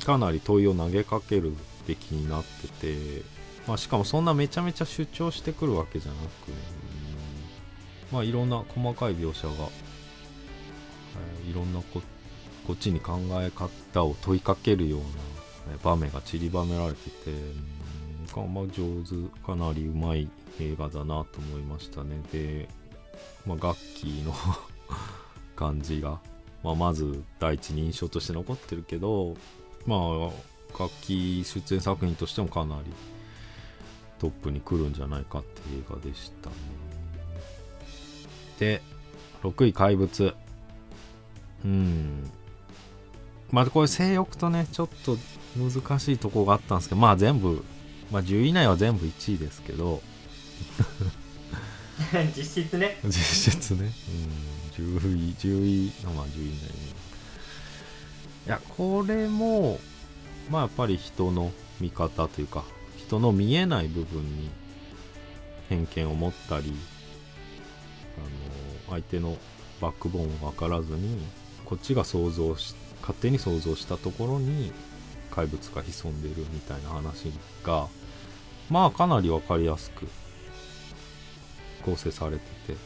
[0.05, 1.53] かなり問いを投げかける
[1.87, 3.23] べきになってて、
[3.67, 6.55] まあ、しかもそんなめちゃめちゃ主張してくるわけじゃなく、うん
[8.11, 12.01] まあいろんな細かい描写が、えーいろんなこ
[12.65, 14.99] こっちに考え方を問いかけるよう
[15.71, 17.31] な場面が散りばめられてて、
[18.35, 20.29] まあ、上手かなりうまい
[20.61, 22.21] 映画だなと思いましたね。
[22.31, 22.69] で、
[23.45, 24.33] まあ、ガッキーの
[25.55, 26.19] 感じが、
[26.63, 29.35] まあ、まず第一に印象として残ってるけど
[29.85, 32.91] まあ楽器出演作品としてもかなり
[34.19, 36.55] トップに来るんじゃないかって映画でしたね。
[38.59, 38.81] で
[39.41, 40.33] 6位怪物。
[41.65, 42.31] うん。
[43.51, 45.17] まあこれ性欲とねちょっと
[45.57, 47.63] 難しいとこがあったんですけどまあ全部、
[48.11, 50.01] まあ、10位以内は全部1位ですけど。
[52.35, 52.97] 実質ね。
[53.05, 53.91] 実質ね、
[54.79, 56.63] うん、10位10位まあ10位以内。
[56.79, 56.82] に
[58.45, 59.79] いやこれも
[60.49, 62.63] まあやっぱり人の見方というか
[62.97, 64.49] 人の見えない部分に
[65.69, 66.73] 偏見を持ったり
[68.17, 69.37] あの相手の
[69.81, 71.17] バックボーンを分からずに
[71.65, 74.71] こっちが想像し勝手に想像したところに
[75.31, 77.31] 怪物が潜んでるみたいな話
[77.63, 77.87] が
[78.69, 80.07] まあかなり分かりやすく
[81.83, 82.77] 構成されてて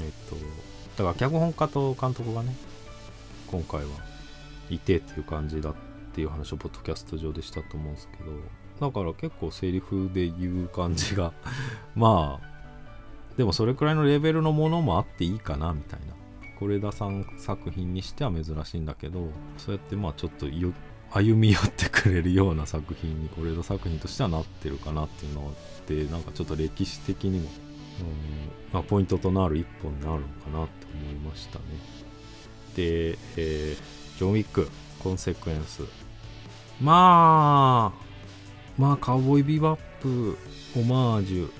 [0.00, 0.36] えっと
[1.02, 2.54] だから脚本家と監督がね
[3.50, 4.11] 今回は
[4.70, 5.74] いてっていう感じだっ
[6.14, 11.32] ていう話をポッドキャスト上でしたと思うんですけどだから結構セリフで言う感じが
[11.94, 16.14] まあでもそれくらいのレベルのものもあっていいかなみたいな。
[16.60, 28.06] 是枝さん作品にしては珍しいんだけどそうやってまあちょっと歩み寄ってくれるような作品に是枝作品としてはなってるかなっていうのってなんかちょっと歴史的にも、うん
[28.72, 31.64] まあ、ポイントとなる一本になるのかなって思いましたね。
[32.76, 34.68] で、えージョン・ウィック
[35.02, 35.82] コンセクエンス。
[36.80, 40.38] まあまあカウボーイビバップ
[40.76, 41.50] オマージュ。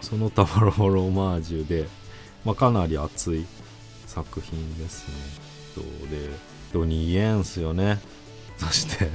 [0.00, 1.88] その他もろもろオマージュで、
[2.44, 3.44] まあ、かなり熱い
[4.06, 5.14] 作品ですね。
[5.74, 6.30] とで
[6.72, 7.98] ドニー・イエンスよね。
[8.56, 9.08] そして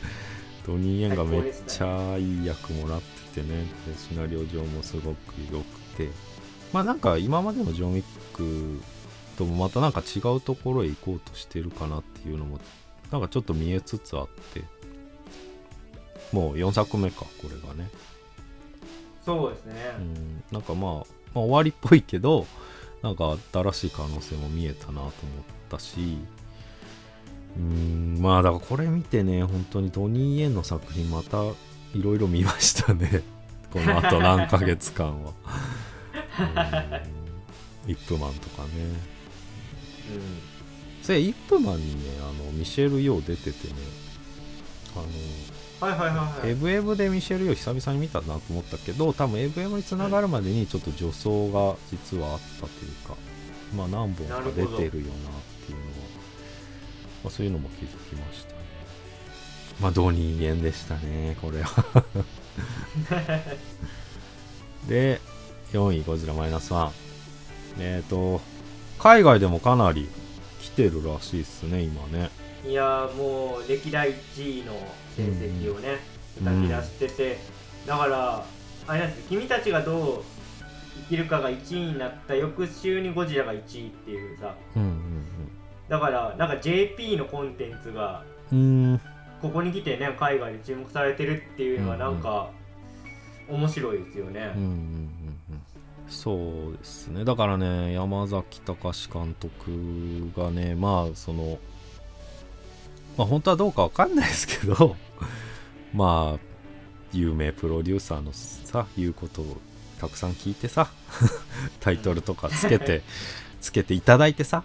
[0.66, 3.00] ドニー・イエンがめっちゃいい役もらっ
[3.34, 3.66] ててね。
[3.86, 5.64] でシナリオ上もすごく良く
[5.98, 6.08] て。
[6.72, 8.80] まあなんか今までのジョン・ウィック
[9.32, 12.58] ともまたなんか違うところへ行こうとしてるかなっていうのも
[13.10, 14.62] なんかちょっと見えつつあって。
[16.32, 17.88] もう4作目かこれがね。
[19.24, 20.42] そうですね、うん。
[20.50, 22.46] なんかまあ、まあ終わりっぽいけど
[23.02, 25.12] なんか新しい可能性も見えたなと思っ
[25.68, 26.18] たし。
[27.54, 31.36] うんまあだからこれ見てね本当にドニー・イエンの作品また
[31.94, 33.22] いろいろ見ましたね。
[33.70, 35.32] このあと何ヶ月間は。
[37.84, 37.90] うん。
[37.90, 38.68] イップマンとかね。
[39.08, 39.11] う
[41.02, 43.74] それイップマンにねあのミシェル・ヨー出ててね。
[44.94, 45.04] あの
[45.88, 46.50] ん、はいはいはいはい。
[46.50, 53.16] エブエブでミシェル・ヨー久々に見たなと思ったけど多分エブエブにつながるまでにちょっと助走が実はあったというか
[53.76, 55.10] まあ何本か出てるよなっていうのは、
[57.24, 58.62] まあ、そういうのも気づきましたね。
[59.80, 62.04] まあドニー・イエンでしたねこれは。
[64.88, 65.20] で
[65.72, 66.92] 4位ゴジラマイナスワン。
[67.78, 68.40] えっ、と
[69.02, 70.08] 海外でもかなり
[70.60, 72.30] 来てるらしいっすね今ね。
[72.64, 74.74] いやーもう歴代1位の
[75.16, 75.98] 成績をね
[76.40, 76.44] うん。
[76.44, 77.38] 叩き出してて、
[77.84, 78.44] だから
[78.86, 80.22] あれなんですよ君たちがどう
[80.94, 84.54] 生きるかが1位になった翌週にゴジラが1位っていうさ。
[84.76, 85.24] うん
[85.88, 88.58] だからなんか JP のコンテンツがうん。
[88.58, 89.00] うんう
[89.42, 92.50] ここに来てね海外で注目されてるっていうのはなんか
[93.48, 95.21] 面白いですよね、うんうん
[96.12, 97.24] そうですね。
[97.24, 101.58] だからね山崎隆監督がねまあその
[103.16, 104.96] まあ本当はどうかわかんないですけど
[105.94, 106.38] まあ
[107.12, 109.56] 有名プロデューサーのさ言うことを
[109.98, 110.90] たくさん聞いてさ
[111.80, 113.02] タイトルとかつけて
[113.62, 114.64] つけていただいてさ。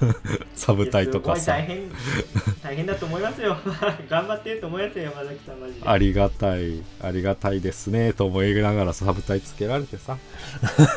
[0.54, 1.58] サブタイとかさ。
[1.58, 1.92] いやすごい大
[2.36, 3.56] 変大変だと思いますよ。
[4.08, 5.80] 頑張ってると思いますよ山崎さんマジで。
[5.84, 10.18] ありがたいありがたいですねと思いながらサブタイつけられてさ。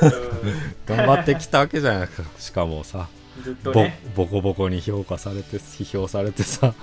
[0.01, 0.95] うん。
[0.97, 3.07] 頑張ってきたわけじゃないかしかもさ。
[3.41, 6.73] ずっとボねボコボコに評価されて批評されてさ。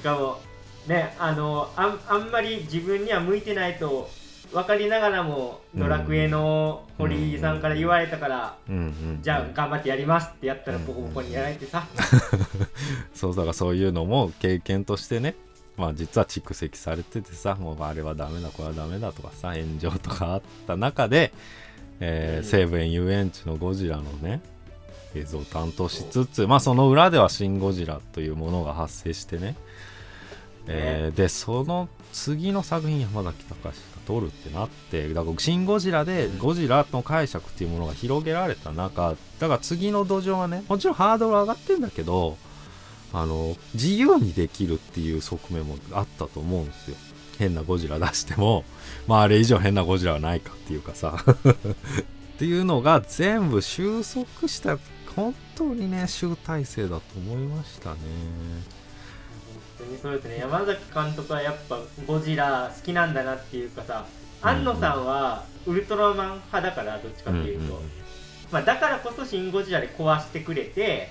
[0.00, 0.40] しかも
[0.86, 4.08] ねあのあんあんまり自分には向いてないと
[4.52, 8.56] 分かりながらもうんドラクエの堀井さんから言われたから、
[9.22, 11.86] じゃあ頑張ってやりますってやったらうんボコボコにやられてさ、
[13.14, 15.34] そうだからそういうのも経験としてね
[15.76, 21.32] まあ実は蓄積されててさもうあれはダメだこれはダメだとかさ炎上とかあった中で、
[22.00, 22.44] えーうん。
[22.44, 24.42] 西武園遊園地のゴジラのね
[25.14, 29.56] 映像を担当しつつまあその裏では「シン・ゴジラ」というものが発生してね。
[30.66, 33.72] えーでその次の作品山崎隆が
[34.06, 36.38] 撮るってなってだから「シン・ゴジラ」でうん。
[36.38, 42.36] ゴジラの解釈っていうものが広げられた中だから次の土壌はねもちろんハードル上がってんだけど
[43.12, 46.96] あの自由にできるっていう側面もあったと思うんですよ。
[47.38, 48.64] 変なゴジラ出しても。
[49.06, 51.16] まああれ以上変なゴジラはないかっていうかさ。
[51.26, 54.78] っていうのが全部収束した
[55.16, 57.98] 本当にね集大成だと思いましたね。
[57.98, 58.79] 本
[59.80, 64.06] 当にそうですね山崎監督はやっぱゴジラ好きなんだなっていうかさ
[64.42, 67.80] 庵野さんはウルトラマン派だからどっちかっていうと、
[68.50, 71.10] まあ、だからこそ「シン・ゴジラ」で壊してくれて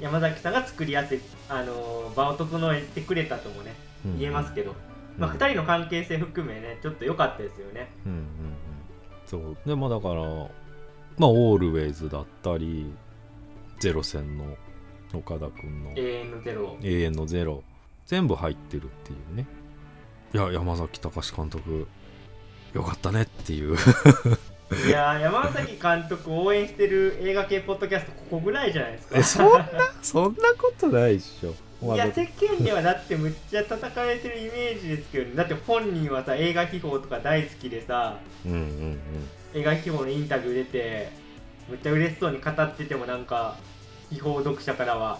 [0.00, 3.74] 山崎さんが作りやすい、あのー場を整えてくれたともね
[4.18, 4.74] 言えますけど、
[5.18, 7.92] まあ、2人の関係性含めねちょっと良かったですよね。
[8.06, 8.26] うんうんうん。
[9.26, 9.56] そう。
[9.66, 10.14] でもだから
[11.18, 12.90] まあオールウェイズだったり
[13.78, 14.56] ゼロ戦の
[15.12, 15.92] 岡田君の。
[15.96, 17.62] 永遠のゼロ永遠のゼロ
[18.06, 19.46] 全部入ってるっていうね。
[20.32, 21.88] いや山崎隆監督
[22.72, 23.76] よかったねっていう。
[24.86, 29.18] いやー山崎監督応援してる映画系ポッドキャストここぐらいじゃないですか。
[29.18, 29.68] えそんな？
[30.00, 35.34] そんなことないっしょ、まあいや世間ではだってむっちゃ叩かれてるイメージですけどね。
[35.34, 38.98] だって本人はさ映画秘宝とか大好きでさうんうんうん。
[39.54, 41.10] 映画秘宝のインタビュー出て
[41.68, 43.56] むっちゃ嬉しそうに語っててもなんか
[44.10, 45.18] 秘宝読者からは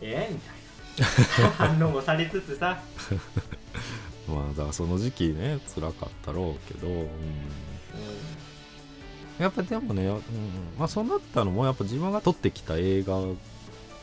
[0.00, 0.28] え？
[0.30, 0.57] みたいな
[1.56, 2.78] 反応もされつつさ。
[4.28, 7.06] まあだからその時期ね辛かったろうけど、うん。
[9.38, 10.20] やっぱでもね、うん
[10.78, 13.18] まあ、そうなったのもやっぱ自分が撮ってきた映画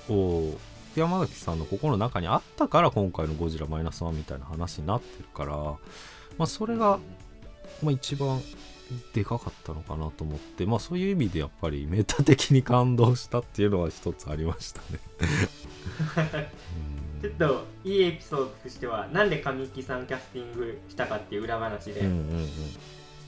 [0.10, 0.58] を
[0.96, 5.56] 山崎さんの心の中にあったから今回の「ゴジラマイナスワンみたいな話になってるから、
[6.38, 7.00] まあ、それが、
[7.84, 8.42] まあ、一番
[9.14, 15.00] でかかったのかなと思って、まあ、そういう意味でやっぱりメタ的に感動したっていうのは一つありましたね。
[17.22, 22.50] ちょっといいエピソードとしてはなんで神木さんキャスティングしたかっていう裏話で、うんうんうん。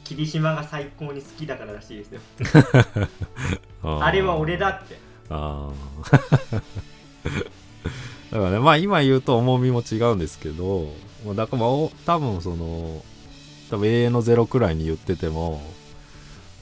[0.03, 2.21] 霧島が最高に好きだかららしいですよ。
[3.83, 4.99] うんあれは俺だって。
[5.29, 6.61] あー。
[8.31, 10.93] だからねまあ今言うと重みも違うんですけど
[11.25, 13.03] まあだからまあお多分その
[13.69, 15.61] 多分永遠のゼロくらいに言ってても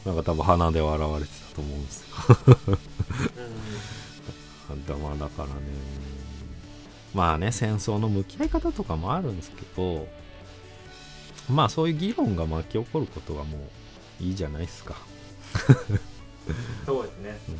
[0.05, 2.07] なんか多分鼻で笑われてたと思うんですよ。
[4.69, 4.85] うん。
[4.85, 5.53] だまあだからね。
[7.13, 10.05] まあね戦争の向き合い方とかもあるんですけど
[11.49, 14.95] まあそういう議論が巻き起こることはもういいじゃないですか、
[16.85, 17.55] そうですね、うん、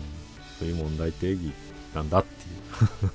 [0.60, 1.52] そういう問題定義
[1.94, 3.12] なんだっていう。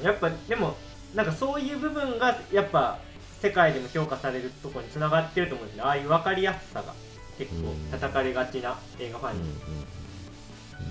[0.00, 0.06] うん。
[0.06, 0.76] やっぱでも
[1.14, 2.98] なんかそういう部分がやっぱ
[3.40, 5.82] 世界でも評価されるところにつながってると思うんですね。
[5.82, 6.94] ああいう分かりやすさが
[7.38, 7.90] 結構うん。
[7.90, 9.54] 叩かれがちな映画ファンに、うんうん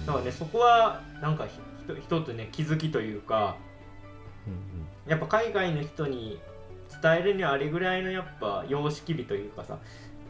[0.05, 1.47] だからねそこはなんか
[2.01, 3.55] 一つね気づきというか
[4.45, 6.39] うんやっぱ海外の人に
[7.01, 9.77] 伝えるにはあれぐらいのやっぱ様式美というかさ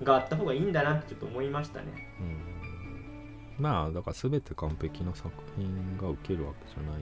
[0.03, 1.85] があった方がいいんだなってちょっと思いましたね。
[2.19, 3.63] うん。
[3.63, 7.01] まあだから全て完璧な作品が受けるわけじゃない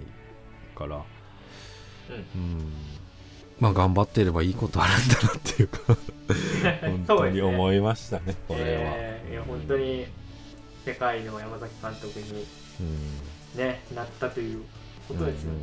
[0.77, 1.03] から。
[2.09, 2.41] うん。
[2.41, 2.73] うん
[3.59, 5.97] まあ頑張ってればいいことあるんだなっていうか。
[6.81, 10.05] 本当に思いましたねこれは、えーいや本当に
[10.85, 12.45] 世界の山崎監督に
[12.79, 13.59] うん。
[13.59, 14.63] ねなったという
[15.07, 15.57] ことですよね、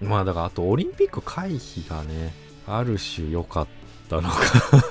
[0.00, 0.16] うんうんうん。
[0.16, 2.32] まあだからあとオリンピック回避がね
[2.66, 3.66] ある種良かっ
[4.08, 4.36] たのか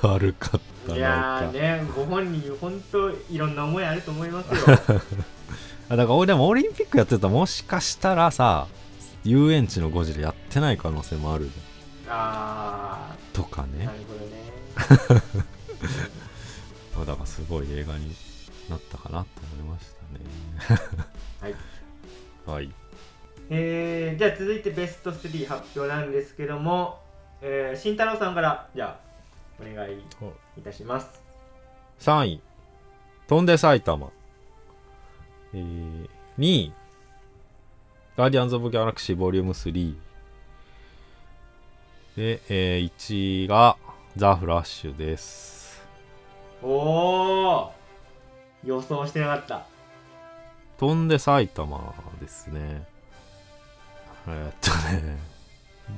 [0.08, 4.78] 悪かったのいやねご本人本当いろんな思いあると思いますよ。
[5.90, 8.66] あだから俺でもオリンピックやってたらもしかしたらさ
[9.28, 11.50] 遊園地のゴジラやってない可能性もある。
[12.08, 13.82] あとかね。
[13.82, 14.48] あなるほどね。
[16.96, 18.14] まあだからすごい映画に
[18.70, 19.86] なったかなと思いまし
[20.66, 20.80] たね。
[21.42, 21.54] はい。
[22.46, 22.72] はい。
[23.50, 27.02] えー、じゃあ続いてベスト3発表なんですけども、
[27.42, 30.02] えー、慎太郎さんからじゃあお願い
[30.56, 31.22] いたします。
[32.00, 32.40] 3位。
[33.26, 34.10] 飛んで埼玉。
[35.52, 36.08] えー、
[36.38, 36.72] 2位
[38.18, 39.94] ガーディアンズ・オブ・ギャラクシーボリューム3
[42.16, 43.76] で、えー、1位が
[44.16, 45.86] ザ・フラッシュです。
[46.60, 47.72] おお
[48.64, 49.66] 予想してなかった。
[50.78, 52.88] 飛んで埼玉ですね。
[54.26, 55.16] えーっとね。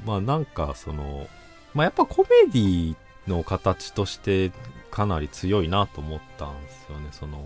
[0.05, 1.27] まあなんかその
[1.73, 2.97] まあやっぱコメディ
[3.29, 4.53] の形として
[4.91, 7.09] かなり強いなと思ったんですよね。
[7.13, 7.43] その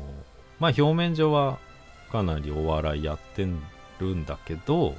[0.59, 1.59] まあ表面上は
[2.11, 3.47] かなりお笑いやって
[4.01, 4.95] るんだけど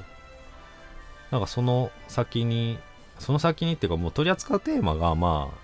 [1.32, 2.78] なんかその先に
[3.20, 5.58] その先にっていうかもう取り扱うテーマがまあ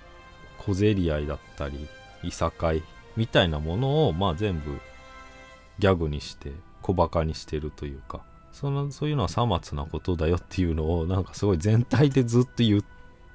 [0.57, 1.87] 小競り合いだったり
[2.23, 2.83] いさかい
[3.15, 4.79] みたいなものをまあ全部
[5.79, 6.51] ギャグにして
[6.81, 8.21] 小バカにしてるというか
[8.51, 12.83] そのそういうのはさまつなことだよっていうのをなんかすごい全体でずっと言っ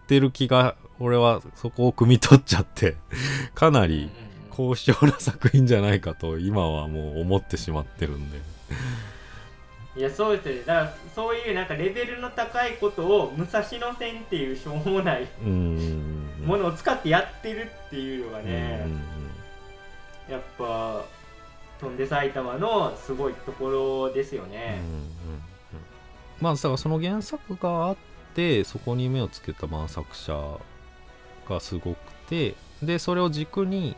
[0.07, 2.97] てる気が俺はそこを汲み取っちゃって
[3.55, 4.11] かなり
[4.51, 8.39] 高尚な作品じゃないかと今はもう思ってしまってるんで
[9.97, 10.61] いやそうですよね。
[10.67, 15.27] だからそういうなんかレベルの高いことを武蔵野線っていうしょうもない
[16.45, 18.45] ものを使ってやってるっていうのがうん。
[18.45, 18.87] ね、
[20.29, 21.03] やっぱ
[21.81, 23.71] 飛んで埼玉のすごいとこ
[24.09, 24.81] ろですよね、
[26.41, 27.97] まあだからその原作があっ
[28.35, 30.59] てそこに目をつけた万作者
[31.49, 31.97] がすごく
[32.29, 33.95] てでそれを軸に、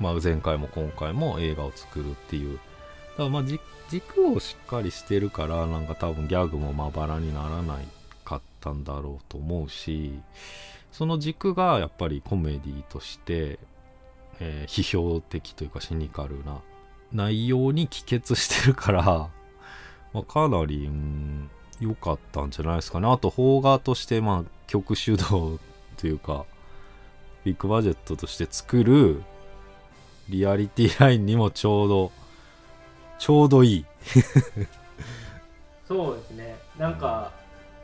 [0.00, 2.58] まあ、前回も今回も映画を作るっていう。
[2.58, 7.86] だからまあじ軸をしっかりしてるからなんか多分ギャグもまばらにならない
[8.24, 10.12] かったんだろうと思うし
[10.92, 13.58] その軸がやっぱりコメディとして、
[14.40, 16.60] えー批評的というかシニカルな
[17.12, 19.02] 内容に帰結してるから、
[20.12, 20.90] まあ、かなり
[21.80, 23.08] 良かったんじゃないですかね。
[23.08, 25.58] あと邦画としてまあ曲主導
[25.96, 26.44] というか
[27.44, 29.22] ビッグバジェットとして作る
[30.28, 32.12] リアリティラインにもちょうど
[33.18, 33.86] ちょうどいい。
[35.86, 36.56] そうですね。
[36.78, 37.32] なんか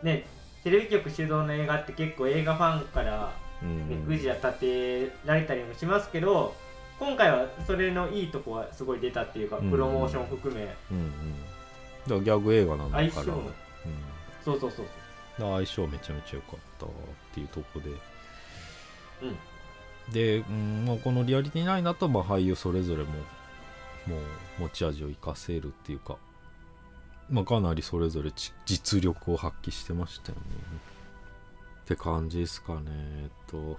[0.03, 0.27] ね
[0.63, 3.33] テレビ局主導の映画って結構映画ファンから、
[3.63, 3.89] うん。
[3.89, 6.55] ねぐじゃ立てられたりもしますけど
[6.99, 9.71] 今回はそれのいいとこはすごい出たっていうか、うん。
[9.71, 10.63] プロモーション含め。
[10.91, 11.43] うんうん。
[11.43, 13.11] だからギャグ映画なんだから。
[13.11, 13.31] 相性。
[13.33, 13.53] もうん。
[14.45, 14.87] そうそうそう
[15.39, 16.89] 相性めちゃめちゃ良かったっ
[17.33, 17.91] ていうとこで。
[19.23, 20.13] うん。
[20.13, 23.11] で、うんまあ、このリアリティナインだとまあ俳優それぞれも
[24.07, 26.17] もう持ち味を生かせるっていうか、
[27.31, 28.33] まあ、かなりそれぞれ
[28.67, 30.45] 実力を発揮してましたよね。
[31.85, 32.81] って感じですかね。
[32.89, 33.79] えっと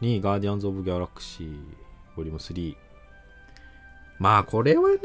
[0.00, 1.56] 2位ガーディアンズ・オブ・ギャラクシー
[2.16, 2.76] ボリューム3
[4.18, 4.98] まあこれはね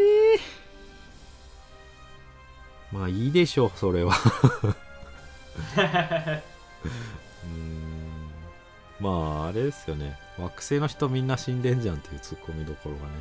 [2.91, 4.13] まあいいでしょうそれは。
[7.43, 8.31] うん。
[8.99, 10.17] まああれですよね。
[10.37, 13.11] 惑星の人みんな死んでんじゃんっていうツッコミどころがね。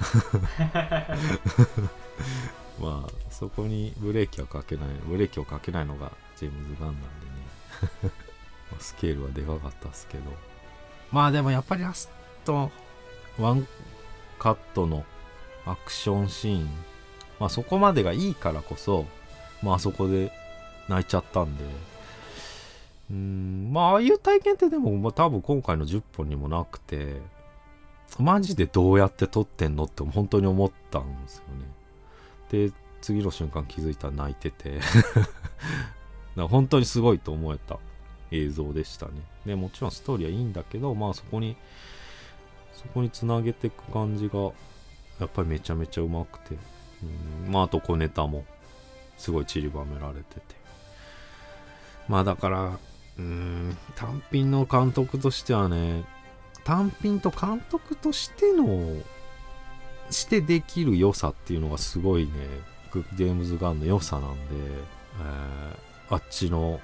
[2.80, 8.12] まあそこにブレーキはかけないブレーキをかけないのがジェームズ・ガンなんでね。
[8.78, 10.24] スケールはでかかったっすけど。
[11.12, 12.10] まあでもやっぱりラス
[12.44, 12.70] ト
[13.38, 13.66] ワン
[14.38, 15.04] カットの
[15.66, 16.68] アクションシーン。
[17.38, 19.06] まあそこまでがいいからこそ
[19.62, 20.32] まあそこで
[20.88, 21.64] 泣いちゃったんで。
[23.10, 27.20] うんまあああいう体験ってでも、まあ、多分今回の10本にもなくて。
[28.18, 32.68] マジでどうやって撮ってんのって本当に思ったんですよね。
[32.68, 34.80] で次の瞬間気づいたら泣いてて。
[36.36, 37.78] だ本当にすごいと思えた
[38.30, 39.12] 映像でしたね。
[39.44, 41.56] でもちろんストーリーはいいんだけどまあそこに
[42.72, 44.40] そこにつなげていく感じが
[45.18, 46.56] やっぱりめちゃめちゃうまくて。
[47.02, 48.44] うんまああと小ネタも
[49.16, 50.40] すごい散りばめられてて。
[52.08, 56.04] まあだからうーん単品の監督としてはね
[56.64, 58.96] 単品と監督としての
[60.10, 62.30] してできる良さっていうのがすごいね
[62.92, 66.80] グジェームズ・ガンの良さなんで、えーあっちの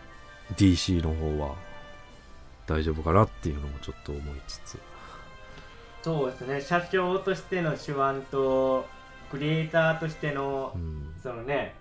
[0.55, 1.57] DC の方は
[2.65, 4.79] 大丈夫かなっていうのもちょっと思いつつ。
[6.03, 8.87] そうですね社長としての手腕と
[9.33, 11.13] クリエイターとしてのうん。
[11.21, 11.75] そのね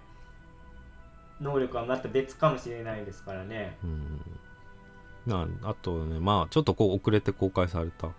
[1.39, 3.77] 能力はまた別かもしれないですからね。
[3.83, 4.21] うん
[5.25, 8.09] なあとねまあちょっとこう遅れて公開された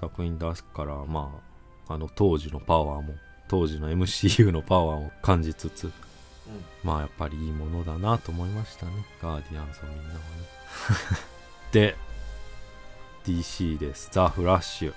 [0.00, 1.40] 作品ですからま
[1.88, 3.14] ああの当時のパワーも
[3.48, 5.90] 当時の MCU のパワーを感じつつ
[6.82, 8.92] まあやっぱりいいものだなと思いましたね。
[9.22, 10.20] ガーディアンズをみんなはね。
[11.72, 11.96] で
[13.24, 14.10] DC です。
[14.12, 14.94] ザ・フラッシュ。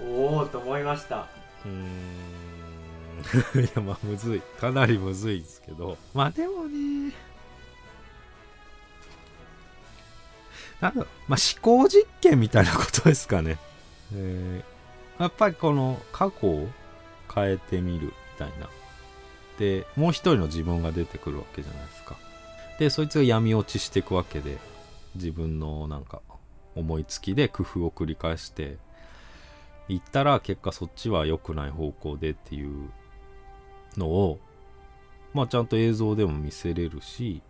[0.00, 1.26] うん、おおと思いました。
[1.64, 1.76] うーん。
[3.64, 4.40] いやまあむずい。
[4.60, 5.98] かなりむずいですけど。
[6.14, 7.12] まあでもね
[10.80, 13.58] なんだまあ思考実験みたいなことですかね。
[14.14, 14.76] えー
[15.18, 16.68] やっぱりこの過去を
[17.34, 18.68] 変えてみるみたいな。
[19.58, 22.16] でもう一人の自分が出てくるわけじゃないですか。
[22.78, 24.58] でそいつが闇落ちしていくわけで
[25.14, 26.20] 自分のなんか
[26.74, 28.76] 思いつきで工夫を繰り返して
[29.88, 32.90] 行ったら結果そっちは良くない方向でっていう
[33.96, 34.38] のを
[35.32, 37.40] まあちゃんと映像でも見せれるし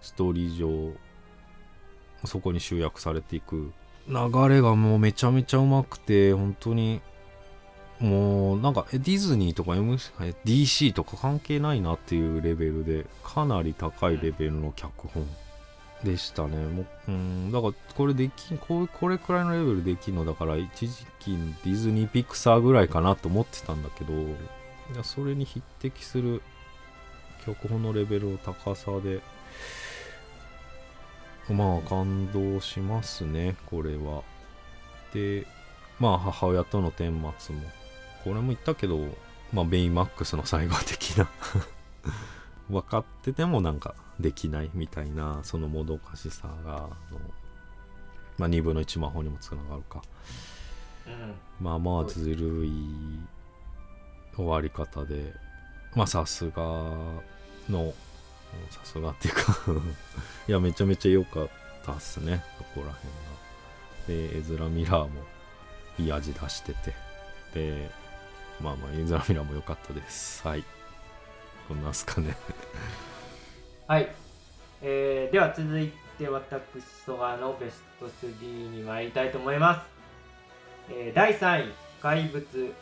[0.00, 0.92] ストーリー上
[2.26, 3.72] そこに集約されていく。
[4.08, 4.14] 流
[4.48, 7.00] れがもうめちゃめちゃうまくて本当に。
[7.98, 9.94] もうなんかディズニーとか M
[10.44, 15.26] DC とか関係ないなっていうレベルでかなり高いレベルの脚本
[16.04, 16.58] でしたね。
[16.58, 24.26] もううんだからこれできこうこれくらいのレベルできんのだから一時期ディズニーピクサーぐらいかなと思ってたんだけどい
[24.94, 26.42] やそれに匹敵する
[27.46, 29.20] 脚本のレベルの高さで
[31.52, 34.22] まあ感動しますねこれは。
[35.14, 35.46] で
[35.98, 37.62] まあ母親との顛末も。
[38.24, 38.98] これも言ったけど
[39.52, 41.28] まあベイマックスの最後的な。
[42.68, 46.88] 分かっててもなんかできないみたいなそのもどかしさが
[48.38, 50.02] まあ2分の1魔法にもつながるか。
[51.06, 51.34] うん。
[51.60, 52.72] まあまあずるい
[54.34, 55.32] 終わり方で
[55.94, 57.22] まあさすがの
[57.70, 57.94] うん
[58.70, 59.42] さすがっていうか。
[60.48, 61.48] いやめちゃめちゃ良かっ
[61.84, 62.44] たっすね。
[62.58, 63.10] そこら辺
[64.28, 64.30] が。
[64.32, 65.10] でエズラ・ミラーも
[65.98, 66.94] いい味出してて。
[67.54, 67.90] で
[68.60, 70.46] まあまあエズラ・ミラーも良かったです。
[70.46, 70.64] はい。
[71.68, 72.36] こんなんすかね。
[73.88, 74.08] はい、
[74.82, 76.62] えーでは続いて私
[77.04, 79.86] ソガのベスト3に参りたいと思います、
[80.90, 82.74] えー第3位怪物。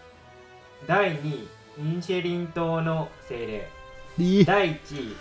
[0.86, 1.48] 第2位
[1.78, 4.44] インシェリン島の精霊。
[4.44, 5.16] 第1位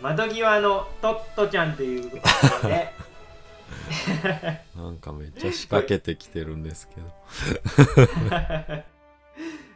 [0.00, 2.18] 窓際のトットちゃんというこ
[2.62, 2.92] とで
[4.76, 8.84] なんかめっちゃ仕掛けてきてるんですけど。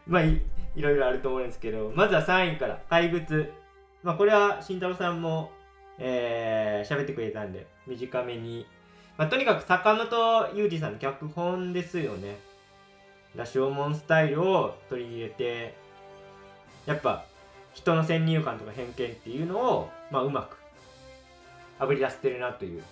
[0.06, 0.40] まあい
[0.74, 3.52] いろいろあると思うんですけどまずは3位から怪物。
[4.02, 5.52] まあこれは慎太郎さんも
[5.98, 8.66] えー喋ってくれたんで短めに、
[9.16, 12.38] まあ、とにかく坂本裕二さんの脚本ですよね。
[13.34, 15.74] ラショーモンスタイルを取り入れて
[16.84, 17.24] やっぱ
[17.74, 20.56] 人の先入観とか偏見っていうのを、まあ、うまく
[21.78, 22.82] あぶり出してるなという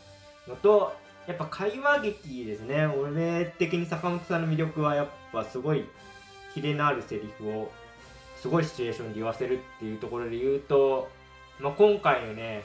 [0.49, 0.93] のと
[1.27, 2.87] やっぱ会話劇ですね。
[2.87, 5.85] 俺的に坂本さんの魅力はやっぱすごい
[6.55, 7.71] キレのあるセリフを
[8.37, 11.09] すごいシチュエーションで言わせるっていうところで言うと、
[11.61, 12.65] まあ、今回のね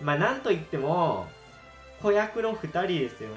[0.00, 1.26] まあなんといっても
[2.00, 3.30] 子役の2人ですよ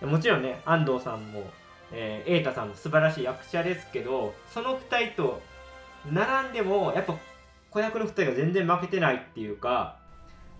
[0.00, 0.06] ね。
[0.06, 1.44] もちろんね安藤さんも
[1.92, 5.40] えー、瑛太さんも素晴らしい役者ですけどその2人と
[6.10, 7.14] 並んでもやっぱ
[7.70, 9.98] 子役の2人が全然負けてないっていうか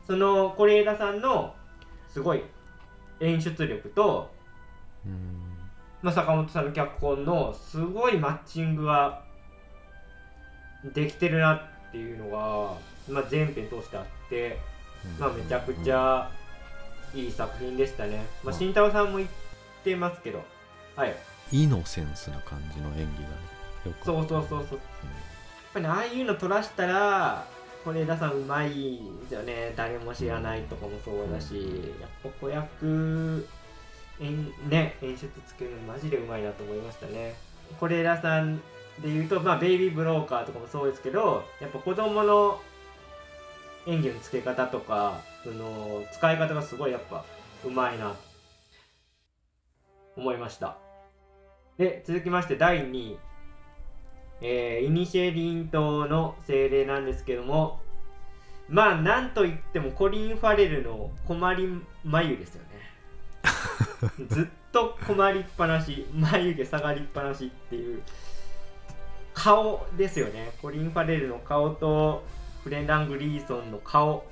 [0.06, 1.54] その是枝さんの
[2.08, 2.42] すごい
[3.20, 4.30] 演出力と、
[5.04, 5.46] うん。
[6.02, 9.22] まあ、坂本さんの脚本のすごいマッチングが
[10.94, 12.74] できてるなっていうのが、
[13.12, 14.58] まあ、全編通してあって、
[15.18, 16.30] まあ、めちゃくちゃ
[17.14, 18.24] いい作品でしたね。
[18.44, 19.30] まあ、うん慎太郎さんも言っ
[19.84, 20.44] てますけど、
[20.94, 21.14] はい、
[21.52, 24.78] イノセンスな感じの演技がねそうそうそうそう。
[24.78, 24.84] や
[25.24, 25.25] っ
[25.76, 27.46] ぱり、ああいうの撮らしたら、
[27.84, 29.74] 是枝さんうまいですよね。
[29.76, 31.54] 誰も知らないとかもそうだし、
[32.00, 33.46] やっぱ子役、
[34.18, 37.34] 演ね、演出つけるのマジでうまいなと思いましたね。
[37.78, 38.62] 是枝さんで
[39.04, 42.60] 言うと、まあ、ベイビーブローカーとかもそうですけど、やっぱ子供の
[43.86, 47.24] 演技のつけ方とか、その使い方がすごいやっぱ
[47.64, 48.16] うまいな
[50.16, 50.78] 思いました。
[51.76, 53.18] で、続きまして第2位。
[54.40, 57.80] えーイニシェリン島の精霊なんですけども、
[58.68, 61.68] まあ、なんといってもコリン・ファレルの困り
[62.04, 62.76] 眉ですよね。
[64.28, 68.02] ずっと困りっぱなし、眉毛下がりっぱなしっていう
[69.32, 70.52] 顔ですよね。
[70.60, 72.24] コリン・ファレルの顔と
[72.64, 74.26] フレンダン・グリーソンの顔。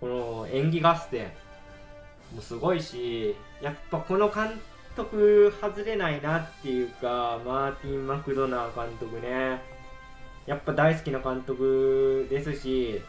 [0.00, 1.30] この演技合戦
[2.34, 4.60] もすごいし、やっぱこの監
[5.04, 9.62] 督外れないなっていうか、マーティン・マクドナー監督ね。
[10.46, 13.00] やっぱ大好きな監督ですし、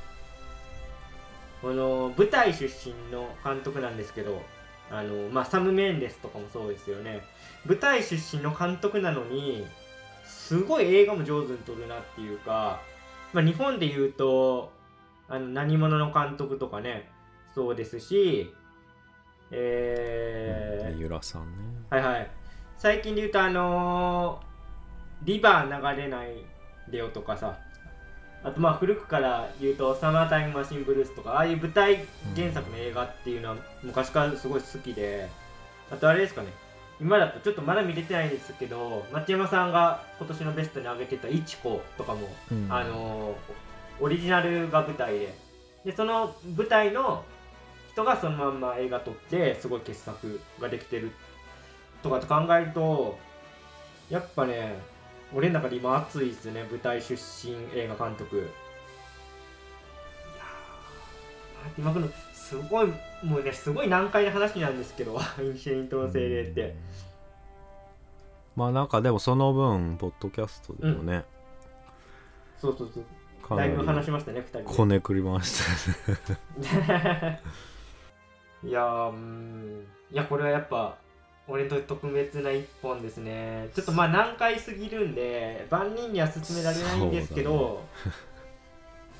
[1.61, 4.41] この舞台出身の監督なんですけど、
[4.89, 7.21] あのまあ、サム・メンデスとかもそうですよね。
[7.65, 9.65] 舞台出身の監督なのに、
[10.25, 12.81] すごい映画も上手に撮るなっていうか、
[13.33, 14.71] まあ、日本で言うと、
[15.27, 17.09] あの何者の監督とかね、
[17.53, 18.53] そうですし、
[19.51, 21.47] えー、三浦さんね。
[21.89, 22.31] はいはい。
[22.77, 24.51] 最近で言うと、あのー
[25.23, 26.29] リバー流れない
[26.89, 27.59] でよとかさ、
[28.43, 35.29] あとまあ古くから言うと、サマータイムマシンブルースとか、ああいう舞台原作の映画っていうのは昔からすごい好きで、
[35.91, 36.47] あとあれですかね、
[36.99, 42.67] 今だとちょっとまだ見れてないですけど、町山さんが今年のベストに挙げてたイチコとかも、うん。
[42.71, 43.35] あのー
[44.03, 45.35] オリジナルが舞台で、
[45.85, 47.23] で、その舞台の
[47.91, 51.11] 人がそのまんま映画撮って、すごい傑作ができてる
[52.01, 53.17] とかと考えると
[54.09, 54.79] やっぱね
[55.33, 58.37] 俺の中で今熱いっすね舞台出身映画監督。
[58.37, 62.87] いやー今このすごい
[63.23, 66.75] もうねすごい難解な話なんですけど インシェリントの精霊って。
[68.55, 71.23] まあなんかでもその分ポッドキャストでもね、
[72.57, 73.03] そうそうそう。
[73.41, 74.63] かだいぶ話しましたね2人で。
[74.65, 75.63] こねくりまし
[76.65, 77.41] たね
[78.63, 79.85] いやーうーん。
[80.11, 80.97] いやこれはやっぱ
[81.47, 83.69] 俺にと特別な一本ですね。
[83.73, 87.83] ちょっとまあ難解すぎるんで万人には勧められないんですけど、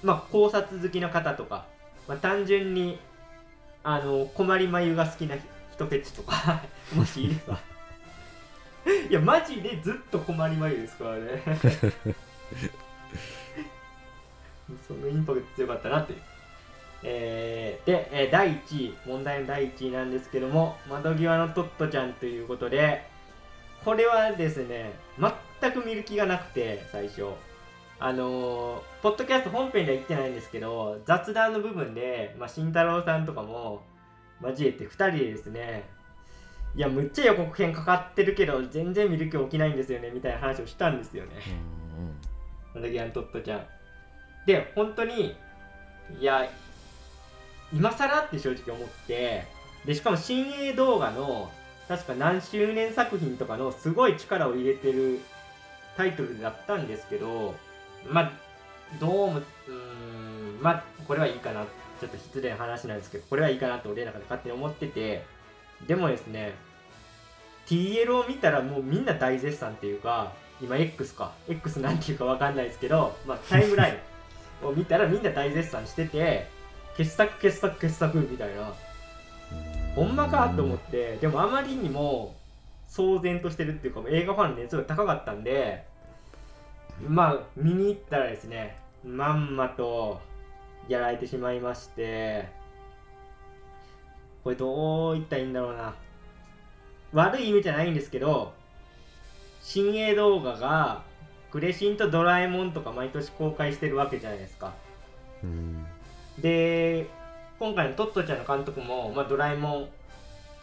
[0.04, 1.66] まあ考察好きの方とか、
[2.08, 3.00] まあ、単純に
[3.84, 5.36] あの困り眉が好きな
[5.74, 6.62] 人フェチとか
[6.94, 7.60] もしいれば。
[9.10, 11.44] いやマジでずっと困り眉ですからね。
[14.88, 16.14] そのインパクト強かったなって
[17.04, 23.06] えーで、えー第1位、問題の第1位なんですけども、窓際のトットちゃんということで、
[23.84, 24.93] これはですね、
[25.60, 27.26] 全く見る気がなくて、最初。
[27.99, 33.84] あのーポッドキャスト本編では言ってないんですけど、雑談の部分で、まあ、慎太郎さんとかも
[34.43, 35.89] 交えて2人でですね、
[36.76, 41.32] いや、むっちゃ予告編かかってるけど、全然見る気起きないんですよね、みたいな話をしたんですよね。
[42.74, 43.66] 窓際のトットちゃん。
[44.45, 45.36] で、本当に、
[46.20, 46.47] いや、
[47.74, 49.45] 今更って正直思って、
[49.86, 51.51] で、しかも新鋭動画の、
[51.88, 55.19] 確か何周年作品とかのすごい力を入れてる
[55.97, 57.55] タイトルだったんですけど、
[58.07, 58.32] まあ、
[58.99, 61.65] どうも、うん、まあ、これはいいかな。
[62.01, 65.24] ちょっと失礼な話なんですけど、これはいいかなと俺の中で勝手に思ってて、
[65.86, 66.53] でもですね、
[67.67, 73.99] TL を見たらもうみんな大絶賛っていうか、今 X か、X なんていうかわかんないですけど、まあタイムライ
[74.63, 76.47] ンを見たらみんな大絶賛してて、
[77.02, 78.74] 傑作傑作傑作みたいな、
[79.95, 82.36] ほんまかと思って、でもあまりにも
[82.88, 85.84] 騒然としてるっていうか、映画ファンの熱が高かったんで、
[87.08, 90.22] まあ見に行ったらですね、まんまと
[90.88, 92.49] やられてしまいまして、
[94.43, 95.95] これどう言ったらいいんだろうな。
[97.14, 98.54] 悪い意味じゃないんですけど、
[99.62, 101.04] 新鋭動画が、
[101.52, 104.74] クレシンとドラえもんとか毎年公開してるわけじゃないですか。
[105.43, 105.86] うん
[106.40, 107.08] で、
[107.60, 109.90] 今回のトットちゃんの監督も、まあ、ドラえもん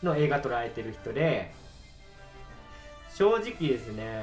[0.03, 1.53] の映画捉えてる人で、
[3.14, 4.23] 正直ですね、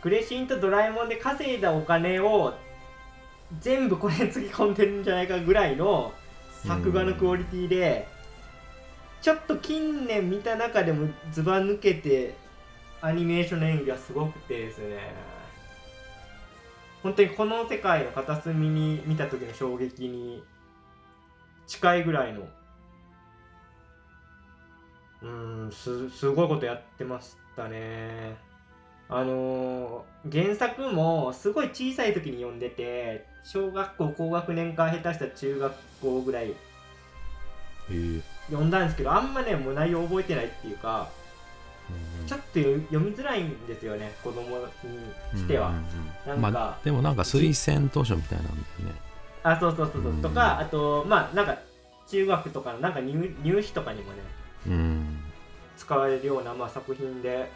[0.00, 2.54] クレシンとドラえもんで稼いだお金を
[3.60, 6.12] 全部これつぎ込んでるんじゃないかぐらいの
[6.64, 8.08] 作画のクオリティで、
[9.22, 12.34] ちょっと近年見た中でもずば抜けて
[13.00, 15.35] アニメーションの演技がすごくてですね。
[17.02, 20.42] 本当にこの世界の片隅に見た時の衝撃に
[21.66, 22.46] 近いぐらいの
[25.22, 25.26] う
[25.68, 28.36] んすすごいことやってましたね。
[29.08, 36.52] あのー原作もすごい小さい時に読んでて小学校高学年か下手した中学校ぐらい
[38.48, 41.08] 読んだんですけどあんまねもう内容覚えてないっていうか
[42.26, 45.74] ちょっと読読みづらいんですよね子供にしては、うん
[46.26, 48.94] なんかまあ、でもなんか推薦図書みたいなんだよね。
[49.42, 50.22] あそうそうそうそう、うん。
[50.22, 51.58] とかあとまあなんか
[52.08, 54.18] 中学とかのなんか入入試とかにもね
[54.66, 55.20] うん。
[55.76, 57.50] 使われるような、まあ、作品で。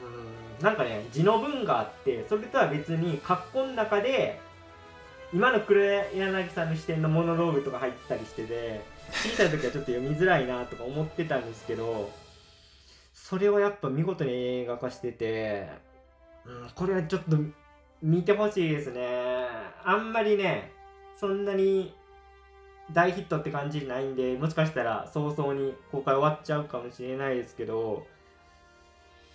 [0.00, 0.64] うん。
[0.64, 4.40] なんかね字の文があってそれとは別に格好の中で
[5.32, 8.80] 今の黒柳さんの視点のモノローグとか入ってたりしてて
[9.10, 12.10] 小さい時はちょっと読みづらいなとか思ってたんですけど
[13.28, 15.68] それをやっぱ見事に映画化してて、
[16.44, 17.36] うん、これはちょっと
[18.00, 19.00] 見てほしいですね。
[19.84, 20.70] あんまりね
[21.16, 21.92] そんなに
[22.92, 28.06] 大ヒットって感じないんでもしかしたら早々に公開終わっちゃうかもしれないですけど、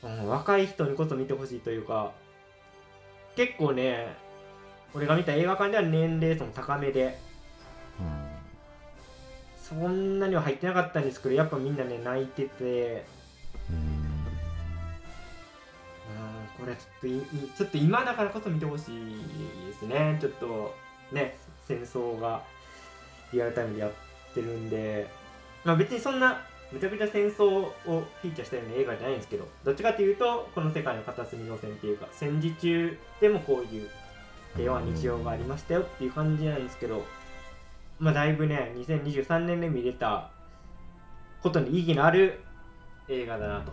[0.04, 2.14] うん、若い人にこそ見てほしいというか
[3.36, 4.08] 結構ね
[4.94, 7.20] 俺が見た映画館では年齢層も高めで
[9.58, 13.21] そんなには入ってなかったんですけどやっぱみんなね泣いてて
[16.62, 20.16] これちょっとちょっと今だからこそ見てほしいですね。
[20.22, 20.76] ちょっと
[21.12, 21.36] ね
[21.68, 22.44] 戦争が
[23.34, 23.92] リアルタイムでやっ
[24.36, 25.10] てるんで、
[25.66, 26.40] まあ、別にそんな
[26.72, 27.74] むちゃくちゃ戦争を
[28.22, 29.48] フィーチャーしたような映画じゃないんですけど。
[29.64, 33.90] どっちかというとこの世界の片隅の線っていうか戦時中でもこういう
[34.56, 37.04] 平和日常がありましたよっていう感じなんですけど。
[38.00, 40.30] まあだいぶね2023年で見れた
[41.42, 42.40] ことに意義のある
[43.10, 43.72] 映画だなと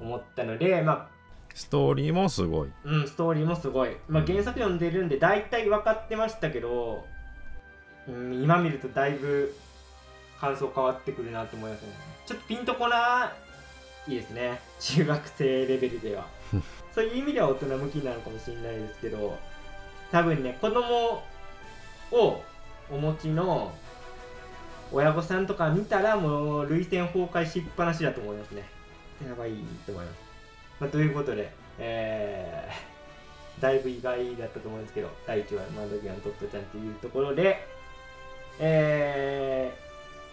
[0.00, 0.82] 思ったので。
[0.82, 1.13] まあ
[1.54, 2.68] ストーリーもすごい。
[2.84, 3.96] うん、ストーリーもすごい。
[4.08, 4.26] まあ、うん。
[4.26, 7.06] 原作読んでるんで、大体分かってましたけど、
[8.08, 9.54] うん、今見るとだいぶ
[10.40, 11.88] 感想変わってくるなと思いますね。
[12.26, 13.32] ちょっとピンとこな
[14.06, 14.60] いいですね。
[14.80, 16.26] 中学生レベルでは。
[16.92, 19.36] そういう意味では大人向きなのかもしれないですけど
[20.12, 21.24] 多分ね子供
[22.12, 22.44] を
[22.90, 23.74] お持ちの
[24.92, 28.64] 親御さんとか見たらもう涙腺崩壊しっぱなしだと思いますね。
[29.26, 29.52] やばい
[29.86, 30.18] と思います、
[30.84, 37.66] まあ、ということでえー、だいぶ意外だったと思うんですけど第1話「マンドギアのトットちゃん」というところで
[38.60, 39.72] え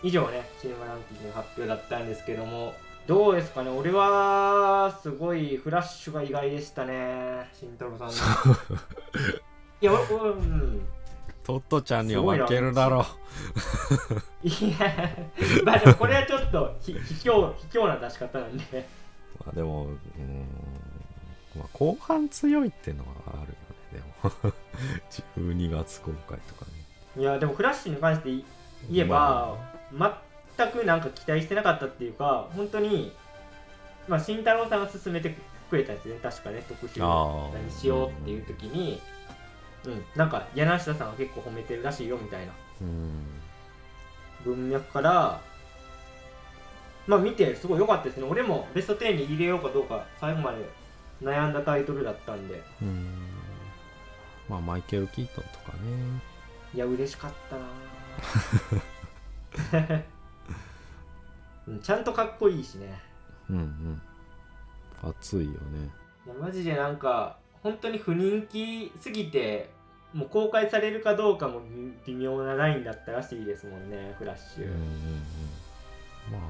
[0.03, 2.73] ー、以上ねシネマランキングの発表だったんですけども
[3.07, 8.07] どうですかね俺はすごいフラッシュが意外でしたね慎太郎さん。
[8.09, 8.55] の
[9.81, 10.81] いやうん。
[11.43, 13.03] トットちゃんには負けるだろ
[14.43, 14.49] い
[14.79, 15.09] や
[15.63, 18.87] まあでもこれはちょっとひ卑怯卑怯な出し方なんで
[19.45, 20.45] まあでもうーん、
[21.57, 23.55] まあ、後半強いってのはあるよね。
[23.93, 24.53] でも
[25.37, 26.71] 12月公開とかね。
[27.17, 28.45] いやでもフラッシュに関してい
[28.89, 29.57] 言えば、
[29.91, 33.11] 全くなんか期待してなかったっていうか本当に
[34.07, 35.35] まあ慎太郎さんが勧めて
[35.69, 39.01] くれたんですね確かね特集何しようっていう時に
[39.85, 40.03] うん。
[40.15, 42.53] なんか柳下さんが結構褒めてるらしいよみたいな。
[42.81, 43.25] うん。
[44.45, 45.41] 文脈から
[47.07, 48.27] まあ見てすごい良かったですね。
[48.29, 50.57] 俺もベスト10に入れようかどうか最後まで
[51.21, 52.61] 悩んだタイトルだったんで。
[52.81, 53.07] うん。
[54.49, 56.21] まあマイケル・キートンとかね。
[56.73, 57.57] いや嬉しかった
[59.77, 60.01] な
[61.67, 62.99] うんちゃんとかっこいいしね。
[63.49, 64.01] うんうん。
[65.09, 65.57] 熱いよね。
[66.25, 69.69] いやマジでなんか本当に不人気すぎて
[70.13, 71.61] もう公開されるかどうかも
[72.05, 74.81] 微妙なラインだったらしいですもんねフラッシュ、うんうんうん。
[76.31, 76.41] まあ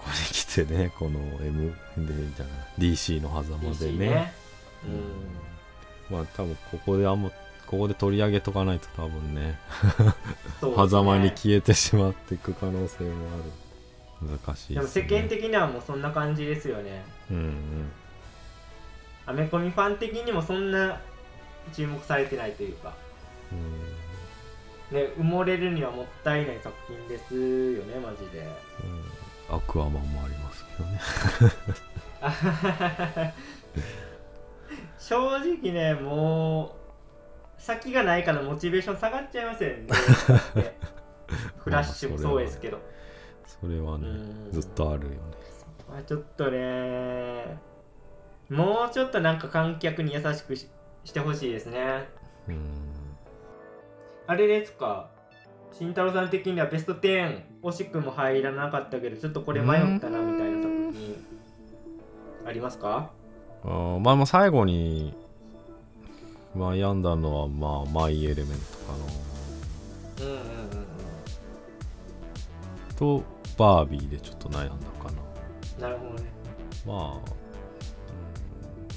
[0.00, 3.98] そこに来てね この M でじゃない DC の狭間でね。
[4.08, 4.34] ね。
[6.10, 7.30] まあ多分ここであんま
[7.66, 9.40] ここで取り上げとかないと多分ね。
[9.42, 9.58] ね。
[10.88, 14.38] 狭間に消えてしまっていく可能性もある。
[14.44, 17.04] 難しいでも世間的にはもうそんな感じですよね。
[17.30, 17.92] うんうん。
[19.26, 21.00] アメコミファン的にもそんな
[21.72, 22.94] 注目されてないというか。
[23.52, 24.96] うん。
[24.96, 28.40] ね埋もれるにはもったいない作品ですよねマジで。
[28.82, 29.19] うん
[29.50, 31.00] アクアマンもありますけどね。
[34.98, 36.70] 正直ねもう
[37.60, 39.86] 先がないからモチベーション下がっちゃいますよね。
[41.58, 42.78] フラッシュもそうですけど。
[43.46, 44.50] それはねうん。
[44.52, 45.18] ずっとあるよね。
[45.88, 47.58] まあちょっとね
[48.48, 50.68] もうちょっとなんか観客に優しくし
[51.04, 52.08] してほしいですね。
[52.48, 53.16] うん。
[54.26, 55.10] あれですか？
[55.72, 61.26] 慎太郎さん的にはベスト10惜しくも入らなかったけどちょっとこれ迷ったなみたいな作品
[62.46, 63.10] ありますか？
[63.64, 65.14] あーまあまあ最後に
[66.56, 68.94] 悩んだのはまあマイエレメントか
[70.20, 70.40] うんうんうんうん。
[72.88, 73.22] なと
[73.56, 75.10] バービーでちょっと悩んだか
[75.78, 75.88] な。
[75.88, 76.30] なるほどね。
[76.86, 77.22] まあ、うん。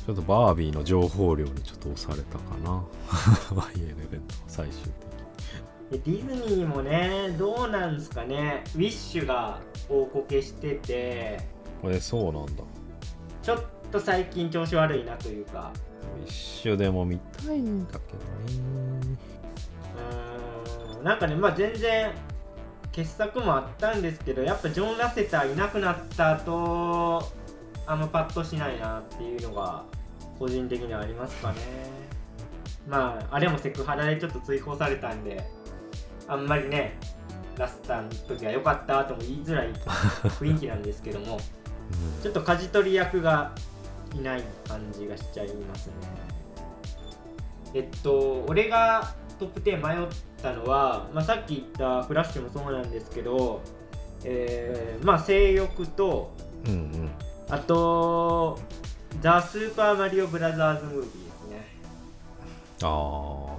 [0.05, 2.84] ちょっとバービーの情報量にちょっと押されたかな。
[3.55, 5.12] マイエレメント最終的に。
[5.12, 5.12] で
[6.00, 8.64] ディズニーもねどうなんすかね。
[8.76, 11.39] ウィッシュが大こけしてて。
[11.82, 12.64] これそうなんだ。
[13.41, 15.72] ちょっと最近調子悪いなというか。
[16.22, 18.20] ウィッシュでも見たいんだけど
[18.62, 19.18] ね。
[19.98, 21.04] うーん。
[21.04, 22.12] なんかねまあ全然
[22.91, 27.24] 傑作もあったんですけどやっぱジョン・ラセターいなくなった後
[27.86, 29.84] あんまパッとしないなっていうのが
[30.39, 31.58] 個人的にはありますかね。
[32.88, 35.44] まああれもセクハラでちょっと追放されたんで
[36.28, 36.97] あんまりね
[37.57, 41.39] ラスターの時は良かったとも言いづらい雰囲気なんですけども
[42.21, 43.53] ちょっと舵取り役が
[44.15, 45.93] いない感じがしちゃいますね。
[47.74, 50.07] えっと、俺がトップ10迷っ
[50.41, 53.61] たのは、まあ、さっき言ったフラッシュもそうなんですけど、
[54.24, 56.36] えーまあ、性欲と、
[56.67, 57.09] うんうん
[57.49, 58.57] あと、
[59.21, 61.67] ザ・スーパーマリオブラザーズ・ムービーですね。
[62.84, 63.57] あ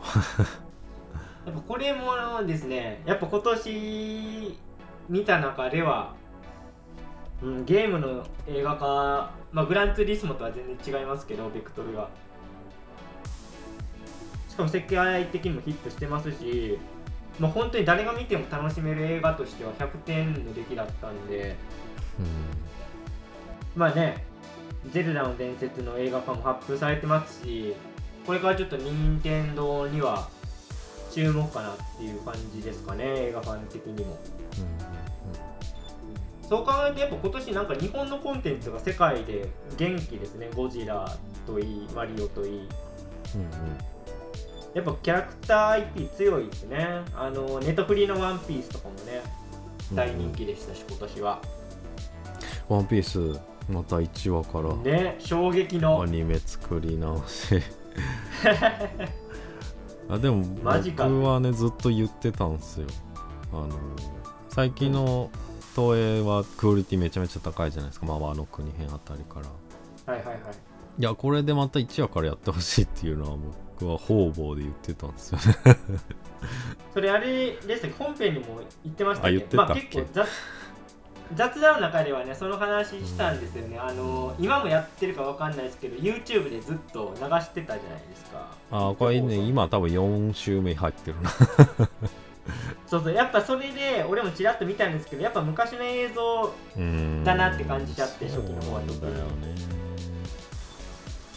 [1.46, 4.58] やっぱこれもですね、やっぱ今年
[5.08, 6.14] 見た中では、
[7.42, 12.08] うん、ゲームの映画化、まあ、グランツーリスモとは全然違いますけど、ベクトルが。
[14.48, 16.78] しかも世界的にもヒットしてますし、
[17.38, 24.24] まあ、本当に誰が見ても楽しめる映画としては100点の出来だったんで、ーまあね、
[24.90, 27.74] ゼルダの伝説の映画化も発表されてますし、
[28.24, 30.28] これからちょっと任天堂には
[31.14, 34.18] 注目かなっていう感じですかね、映画ファン的にも。
[36.48, 39.48] そう考えるとやっぱ今年なんか日本のコンテンツが世界で
[39.78, 42.50] 元気ですね、ゴジラといい、マリオといい。
[42.50, 42.68] うんうん。
[44.74, 47.02] やっぱキャラクター IP 強いですね。
[47.14, 49.22] あの、ネットフリーのワンピースとかもね、
[49.92, 51.40] 大人気でしたし今年は。
[52.68, 56.02] ワンピースまた1話からね衝撃の。
[56.02, 57.60] アニメ作り直し
[60.08, 62.86] あでも僕はねずっと言ってたんですよ。
[63.52, 63.68] あの
[64.48, 65.30] 最近の
[65.74, 68.06] 東映はクオリティめちゃめちゃ高いじゃないですか。
[68.06, 69.40] まああの国編あたりか
[70.06, 70.12] ら。
[70.12, 70.36] はいはいはい。
[70.98, 73.36] いやこれでまた1話からやってほしいっていうのは
[73.80, 75.78] 僕は方々で言ってたんですよね。
[76.92, 79.28] それあれですね本編にも言ってましたけ？
[79.28, 79.72] あ言ってたっけ？
[79.72, 80.28] まあ、結構雑
[81.34, 88.48] 雑談の中ではねその話したんですよね、あの今もやってるかわかんないですけど YouTube でずっと流してたじゃないですか。
[88.70, 91.30] あこれね今多分4週目入ってるな。
[92.86, 93.14] そうそう。
[93.14, 97.24] やっぱそれで俺もちらっと見たんですけどやっぱ昔の映像うん。
[97.24, 99.74] だなって感じちゃって初期の方はだよね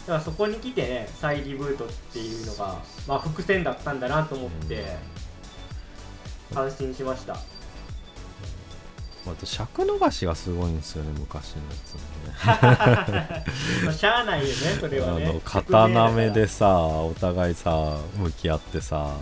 [0.06, 4.96] だからそこに来てね再リブートっていうのが、まあ、伏線だったんだなと思って
[6.54, 7.36] 安心しました
[9.32, 13.44] あと尺伸ばしがすごいんですよね昔のやつね。
[13.84, 15.26] まあしゃあないよねそれはね。
[15.26, 19.14] あの刀目でさお互いさ向き合ってさ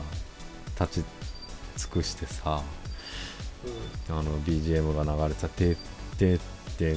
[0.80, 1.04] 立ち
[1.76, 2.62] 尽くしてさ
[4.08, 4.18] うん。
[4.18, 5.76] あの BGM が流れてさ「てっ
[6.16, 6.38] てっ
[6.76, 6.96] て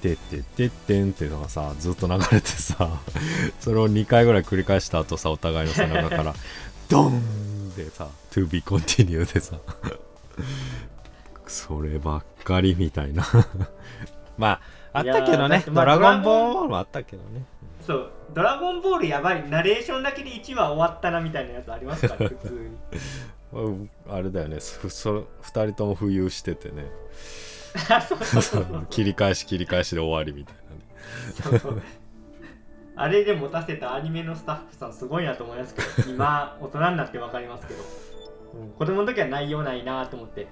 [0.00, 3.00] てってってってん」っていうのがさずっと流れてさ
[3.60, 6.34] それを2回ぐらい繰り返した後さお互いの背中から
[6.88, 9.56] 「ドン!」でさ「to be continue」でさ
[11.50, 13.24] そればっかりみたいな。
[14.38, 14.60] ま
[14.92, 15.64] ああったけどね。
[15.66, 17.44] ドラゴンボールもあったけどね。
[17.86, 19.48] そう「ドラゴンボール」やばい。
[19.48, 23.90] ナレーションだけで1話終わったなみたいなやつありますから 普通に。
[24.08, 24.56] ああれだよね。
[24.56, 26.86] ふそ2人とも浮遊しててね。
[28.90, 30.84] 切り返し切り返しで終わりみたいなね。
[31.34, 31.82] そうそう。
[32.96, 37.86] あれで持たせたアニメのスタッフさんすごいなと思いますけど今大人になって分かりますけど、うん
[38.76, 40.48] 子供の時は内容ないなと思って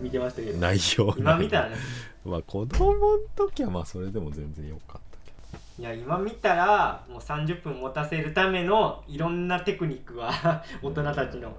[0.00, 0.58] 見てましたけど。
[0.58, 1.76] 内容今見たらね。
[2.24, 5.32] まあ子供の時はまあそれでも全然良かったけ
[5.82, 11.50] いや今見たらもう30分持たせるためのいろんなテクニックは大人たちの。
[11.50, 11.56] ど、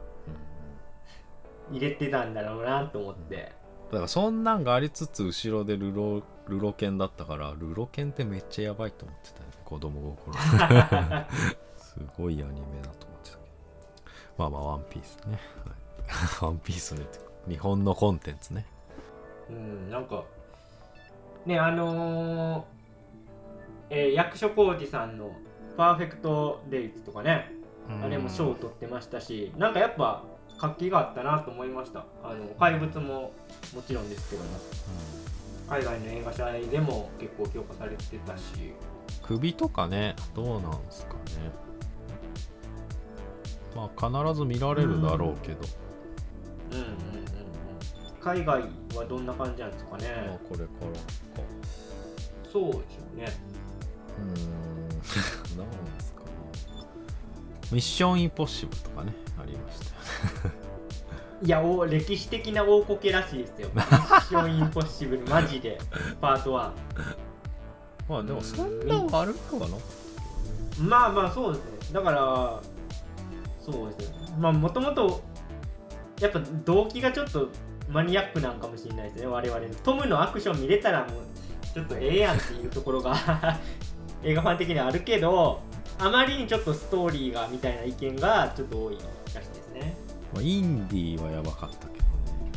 [1.72, 3.54] 入れてたんだろうなと思って。
[3.92, 10.38] だからそんなんがありつつ後ろでルロルロケンだったからルロケンってめっちゃやばいと思ってたよね子供心。
[11.78, 13.50] すごいアニメだと思ってたけど。
[14.38, 15.72] まあまあワンピースね、は
[16.42, 18.66] い、ワンピースねって日本のコンテンツね。
[19.50, 20.24] うんなんか
[21.46, 22.64] ねあのー
[23.92, 25.32] えー役所広司さんの
[25.78, 27.52] 「パーフェクト・デイズ」とかね
[28.04, 30.24] あれも賞を取ってましたしなんかやっぱ
[30.58, 32.06] 活気があったなと思いました。
[32.24, 33.32] あの怪物も
[33.76, 34.50] もちろんですけども
[35.70, 38.74] 海外の映画祭でも結構評価されてたし。
[39.22, 41.20] 首とかねどうなんですかね。
[43.76, 45.85] まあ必ず見られるだろうけど、うん
[46.72, 46.96] うんうんうん
[48.22, 48.62] 海外
[48.96, 51.48] はどんな感じなんですかまあねこれからか。
[52.52, 52.82] そうでしょ
[53.14, 53.32] うね。
[54.18, 54.86] うーん。
[54.90, 55.04] 何で
[56.00, 56.28] すかね
[57.72, 60.54] ミッションインポッシブルとかねありましたよ
[61.44, 63.70] いやお歴史的な大こけらしいですよ。
[63.76, 65.78] ミッションインポッシブルマジで
[66.22, 66.72] パート1
[68.10, 69.76] まあでもそんな悪くはな。
[69.76, 69.84] か
[70.80, 71.94] まあまあそうですね。
[71.94, 72.60] だから
[73.60, 74.18] そうですね。
[74.40, 75.22] まあもともと
[76.20, 77.50] やっぱ動機がちょっと
[77.90, 79.76] マニアックなんかもしれないですね我々の。
[79.76, 81.26] トムのアクション見れたらもう
[81.74, 83.16] ちょっとええやんっていうところが
[84.24, 85.62] 映画ファン的にはあるけど
[86.00, 88.98] あまりにちょっとストーリーがみたいな意見がちょっと多い
[89.34, 89.98] らしいですね。
[90.34, 92.52] まあ、インディーはやばかったけどね。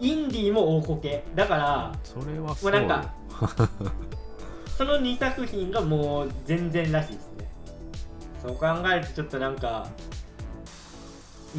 [0.00, 1.24] インディーも大こけ。
[1.34, 2.80] だからそれはそうよ。
[2.80, 3.14] もうなんか
[4.76, 7.50] その2作品がもう全然らしいですね。
[8.42, 9.88] そう考えるとちょっとなんか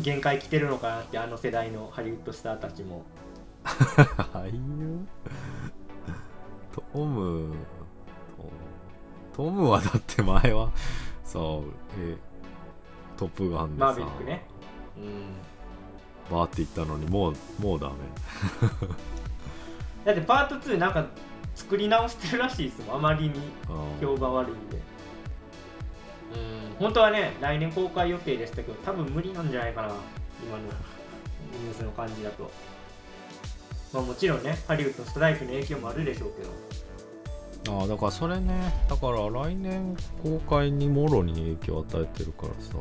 [0.02, 3.04] 限界来てるのかなってあの世代のハリウッドスターたちも。
[3.64, 5.00] 俳優
[6.72, 7.54] トム。
[9.32, 10.72] トトムはだって前は
[11.24, 12.18] そうえ
[13.18, 13.86] トップガンでさ。
[13.86, 14.46] マーヴェリックね。
[14.98, 16.36] うん。
[16.36, 17.96] バーって言ったのにもうもうダメ。
[20.06, 21.06] だってパート2なんか
[21.56, 23.32] 作り直してるらしいですもんあまりに
[23.70, 24.78] うん評判悪いんで。
[24.78, 24.93] うん
[26.80, 32.52] 本当はね来年公開予定でしたけど多分無理なんじゃないかな今のニュースの感じだと。
[33.94, 36.44] まあもちろんねハリウッドのストライキの影響もあるでしょうけ
[37.70, 37.80] ど。
[37.80, 42.76] ああだからそれねだから来年公開にもろに影響を与えてるからさ。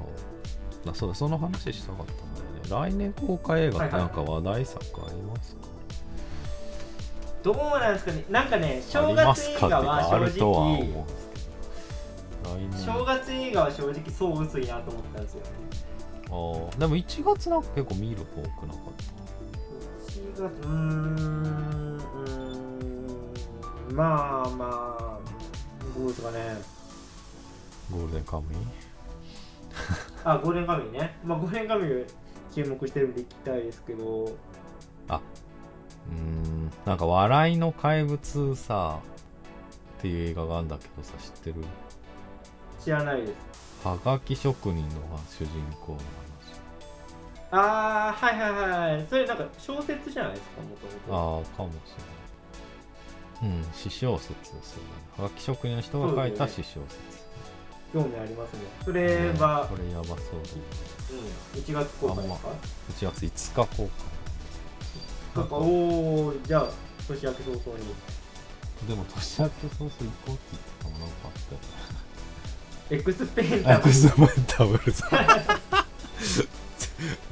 [0.85, 2.91] あそうだその話したかったんだよね。
[2.91, 5.61] 来年公開映画ってなんか話題作ありますか、
[7.45, 8.25] どうなんですかね。
[8.29, 11.07] なんかね正月映画は正あるとは思うん直
[12.85, 15.51] 正月映画は正直そう薄いなと思ったんですよね。
[16.27, 16.35] あ
[16.75, 18.93] あでも1月なんか結構見る多くなかっ
[20.07, 25.19] 1月うーんうーんまあまあ
[25.99, 26.57] どうですかね。
[27.91, 28.57] ゴールデンカムイ？
[30.25, 31.19] あゴールデンカムイね。
[31.25, 34.05] まあゴールデンカムイ注目してるんで行きたいですけど。
[34.25, 36.71] うーん。
[36.87, 38.99] なんか笑いの怪物さ
[39.99, 41.65] っていう映画があるんだけどさ知ってる？
[42.85, 43.35] 知らないです。
[43.85, 45.49] はがき職人のが主人
[45.81, 45.99] 公の
[47.55, 48.51] ああはいはい
[48.97, 51.75] はいそれなんか小説じゃないですかもとも話ああかもし
[53.43, 53.55] れない。
[53.55, 54.89] うん詩小説ですよね。
[55.19, 56.79] はがき職人の人が書いた詩小説、
[57.93, 58.61] と興味ありますね。
[58.85, 60.27] それは、これやばそうで
[61.13, 62.49] うん、1月公開ですか、
[63.11, 63.91] 1月5日公
[65.35, 65.45] 開。
[65.51, 66.69] おおじゃあ
[67.09, 67.95] 年明け早々に。
[68.89, 72.02] でも年明け早々行こうって言ってたもんなんかあったよね
[72.93, 73.89] エクスペンアタブル。
[73.89, 74.29] クスマン
[74.59, 75.03] ダブルズ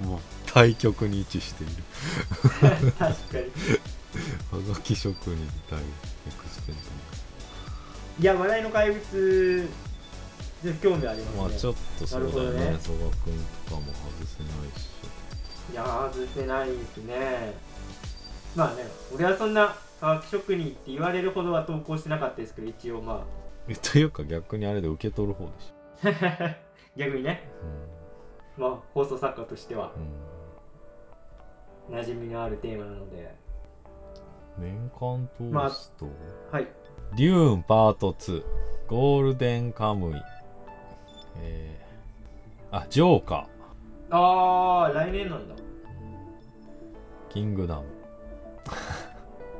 [0.02, 1.72] もう対極に位置している。
[2.92, 3.08] 確かに。
[4.50, 5.36] はがき職人
[5.68, 5.82] 対エ
[6.30, 6.76] クスペン
[8.20, 9.68] いや笑いの怪物
[10.64, 12.78] で興味ありますね、タまあちょっとそうだよね。
[12.80, 14.88] 曽我君とかも外せないし。
[15.72, 17.54] いやー外せないですね。
[18.56, 18.84] まあね
[19.14, 23.39] 俺はそんな科学職人って言われるほどは投稿してなかったですけど一応まえ
[23.76, 26.44] というか逆にあれで受け取る方でしょ。
[26.44, 26.56] あ
[26.96, 27.48] 逆にね。
[28.56, 29.92] まあ放送作家としては。
[31.88, 33.34] うん、馴染みのあるテーマなので。
[34.58, 35.28] うん、年間
[35.68, 36.06] 通すと、
[36.50, 36.68] はい。
[37.16, 38.44] デューンパート2
[38.88, 40.22] ゴールデンカムイ。
[41.42, 44.16] えー、あジョーカー。
[44.16, 45.54] ああ来年なんだ。
[47.28, 47.84] キングダム。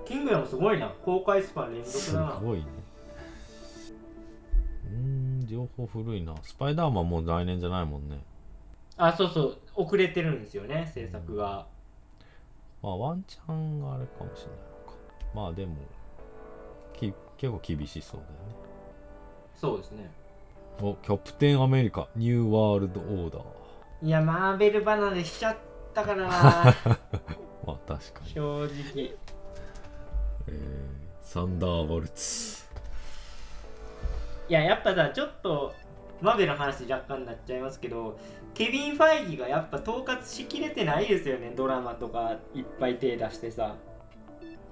[0.05, 0.93] キングダムすごいな。
[1.05, 2.41] 公開スパン連続すだな。
[2.43, 2.65] ごいね
[4.91, 6.35] うーん情報古いな。
[6.43, 8.19] スパイダーマンもう来年じゃないもんね。
[8.97, 11.67] あそうそう遅れてるんですよね制作が。
[12.83, 14.99] まあワンチャンがあれかもしれないのか。
[15.35, 15.77] まあでも
[16.93, 18.55] き結構厳しそうだよね。
[19.55, 20.11] そうですね。
[20.83, 23.43] おキャプテンアメリカニューワールドオーダー。
[24.03, 25.57] いやマーベル離れしちゃっ
[25.95, 26.29] たからな。
[27.67, 28.71] まあ確かに、正直。
[30.47, 30.57] えー、
[31.21, 32.60] サンダーボルツ
[34.51, 35.73] いややっぱさちょっと
[36.21, 38.19] マーベルの話若干になっちゃいますけど
[38.53, 43.77] ケビン・ファイギがやっぱ統括しきれてないですよねドラマとかいっぱい手出してさ。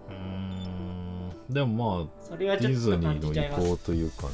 [0.08, 1.30] うーん。
[1.48, 4.32] でもまそれはあディちょっと感ズニーのじちゃいます意向というかね。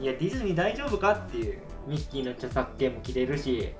[0.00, 3.74] んいやディズニー大丈夫かっていうミッキーの著作権も切れるし。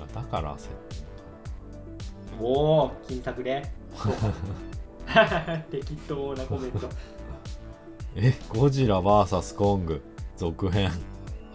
[0.00, 2.44] あだから焦ってんのか。
[2.44, 2.52] お
[2.86, 3.62] お金策で
[5.70, 6.88] 適当なコメント。
[8.16, 10.02] えゴジラ VS コング。
[10.36, 10.90] 続編。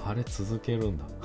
[0.06, 1.06] あれ続けるんだ。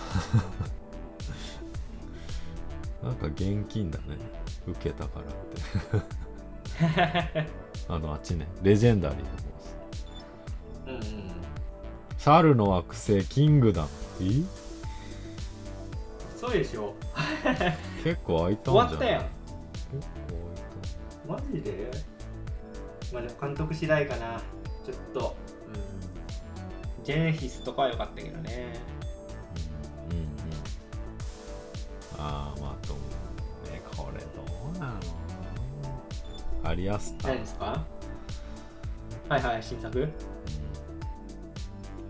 [3.02, 4.16] なんか現金だね。
[4.66, 5.26] 受けたから
[6.00, 7.46] って。
[7.88, 8.46] あのあっちね。
[8.62, 9.76] レジェンダリーの方です
[10.86, 11.32] うんうん。
[12.18, 13.88] 猿の惑星キングダム。
[14.20, 14.24] え？
[16.36, 16.94] そうでしょ。
[18.04, 18.88] 結構空いたんじゃない？
[18.88, 19.22] 終わったやん。
[19.22, 20.08] 結
[21.26, 21.90] 構マジで？
[23.12, 24.40] まあでも監督次第かな。
[24.84, 25.36] ちょっと。
[26.98, 27.04] うん。
[27.04, 28.74] ジェネシスとかは良かったけどね。
[30.10, 30.28] うんうんうん
[32.18, 33.72] ああまあどう。
[33.72, 34.26] ねこれど
[34.74, 34.94] うなの？
[36.70, 37.28] アリアスタ。
[37.28, 37.84] ー何ですか？
[39.28, 40.08] はいはい新作。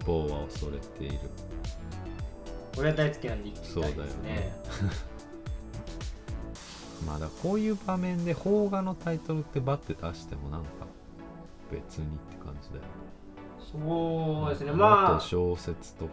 [0.04, 1.18] 棒は恐れている。
[2.78, 4.04] 俺は大好きなんで行きたいですそうだよね。
[4.24, 4.52] ね。
[7.06, 10.81] まあだこういう場面で邦画のタイトルってバッて出してもなんか
[11.72, 12.88] 別にって感じだよね。
[13.58, 14.72] そうですね。
[14.72, 16.10] まと小説とか、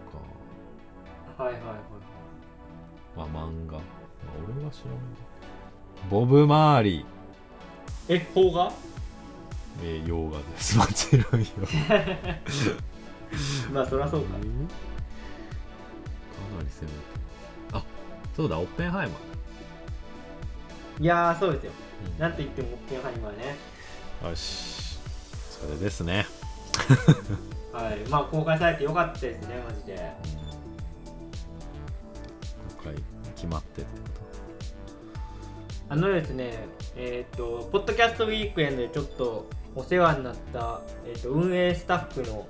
[1.38, 1.74] あはいはいはい。
[3.18, 3.82] まあ、漫画、まあ、
[4.56, 5.00] 俺は知らない
[6.10, 7.06] ボブ・マーリー。
[8.08, 8.72] え邦画？
[9.84, 10.78] えー洋画です。
[10.80, 11.48] もちろんよ
[13.74, 14.36] まあそりゃそうか。
[14.38, 14.50] えーか
[16.58, 16.94] なり攻めて
[17.74, 17.84] あ
[18.36, 21.04] そうだオッペンハイマー。
[21.04, 21.72] いやーそうですよ。
[22.14, 22.20] うん。
[22.20, 23.56] なんと言ってもオッペンハイマーね。
[24.30, 24.89] よし
[25.62, 26.26] それですね。
[27.74, 28.10] はい。
[28.10, 30.12] まあ公開されてよかったですねマジで。
[32.76, 32.96] 今回
[33.36, 34.20] 決まってってこ
[35.90, 36.54] あのですね
[36.96, 42.48] えっ、とポッドキャストウィークエンドでちょっとお世話になった、えー、と運営スタッフの、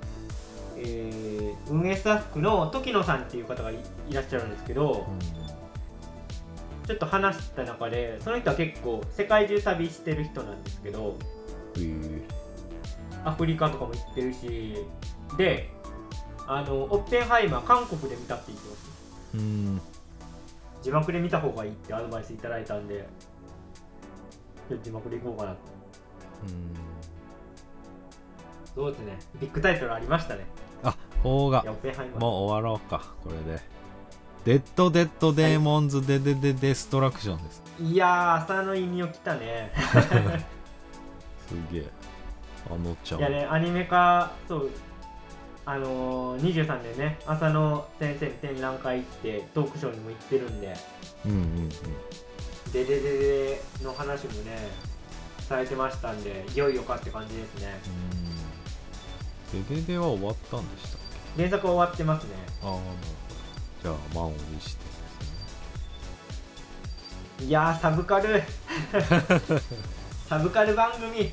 [0.76, 1.30] えー
[1.70, 3.76] 運営スタッフの時野さんっていう方がい
[4.08, 5.06] いらっしゃるんですけど
[6.82, 11.16] と、ちょっと話した中でその人は結構世界中旅してる人なんですけど
[11.76, 12.39] うん、え
[13.24, 14.84] アフリカとかも行ってるし
[15.36, 15.70] で
[16.46, 19.80] あのオッペンハイマー韓国で見たって言ってますー、うん。
[20.82, 23.06] 字幕で見た方がいいってアドバイスいただいたんで
[24.82, 25.58] 字幕でいこうかなと。
[26.48, 26.74] うん。
[28.74, 29.18] そうですね？
[29.40, 30.46] ビッグタイトルありましたね。
[30.82, 31.60] あ邦画。
[31.62, 32.20] いやオペンハイマー。
[32.20, 33.60] もう終わろうかこれで。
[34.44, 37.62] デッド・デッド・デーモンズ・デデデ・デストラクションです。
[37.82, 39.72] いやー浅野いにお来たね。
[41.46, 41.86] すげえ
[42.68, 44.70] あのちゃんいやねアニメ化そう
[45.66, 50.74] あのー、23年ね浅野先生の展覧会行ってトークショーにも行ってるんで。
[51.26, 51.68] うんうんうん。
[52.72, 54.68] デデデデの話もね
[55.40, 57.78] されてましたんでいよいよかって感じですね。
[59.52, 59.64] うん。
[59.66, 61.00] デデデは終わったんでしたっ
[61.36, 62.30] 原作は終わってますね。
[62.60, 62.90] けああなるほ
[63.82, 65.00] どじゃあ満を持してです
[67.40, 67.46] ね。
[67.46, 68.42] いやーサブカル。
[70.28, 71.32] サブカル番組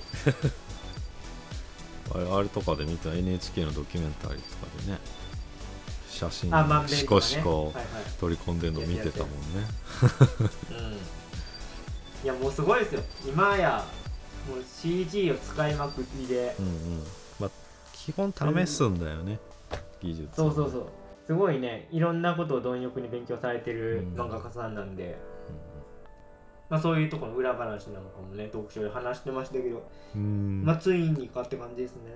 [2.14, 5.00] あれあれとかで見た NHK のドキュメンタリーとかでね
[6.10, 7.22] 写真あまんべんシとかね。
[7.22, 7.84] コシコはいはい。
[8.20, 9.36] 取り込んでんの見てたもんね。
[10.72, 10.94] うん。
[12.24, 13.02] いやもうすごいですよ。
[13.26, 13.86] 今や
[14.50, 16.56] もう CG を使いまくりで。
[16.60, 17.04] うんうん。
[17.40, 17.50] まあ
[17.94, 19.40] 基本試すんだよね
[20.02, 20.88] 技術そうそうそう。
[21.28, 24.20] すごいねいろんなことを貪欲に勉強されてるうん。
[24.20, 25.37] 漫画家さんなんで、う
[26.70, 29.82] まあ、そういうところの裏話なのかもね読書で話してましたけど、ん
[30.16, 30.64] うん。
[30.66, 32.12] まあついにかって感じですね。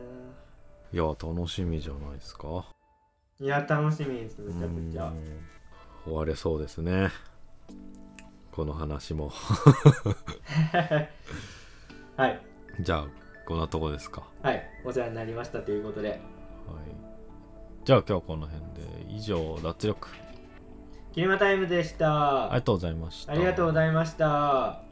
[0.94, 2.66] いや楽しみじゃないですか。
[3.40, 5.06] いや楽しみですめちゃくちゃ。
[5.06, 5.40] うん。
[6.04, 7.10] 終われそうですね。
[8.52, 9.32] この話も。
[12.18, 12.42] はい。
[12.82, 13.08] じゃあ
[13.46, 14.24] こんなとこですか。
[14.42, 14.62] はい。
[14.84, 16.10] お世話になりましたということで。
[16.10, 16.20] はい。
[17.86, 18.92] じゃあ今日はこの辺で。
[19.10, 20.08] 以上脱力
[21.14, 23.34] キネマタイムでした、ありがとうございました。
[23.34, 24.91] ありがとうございました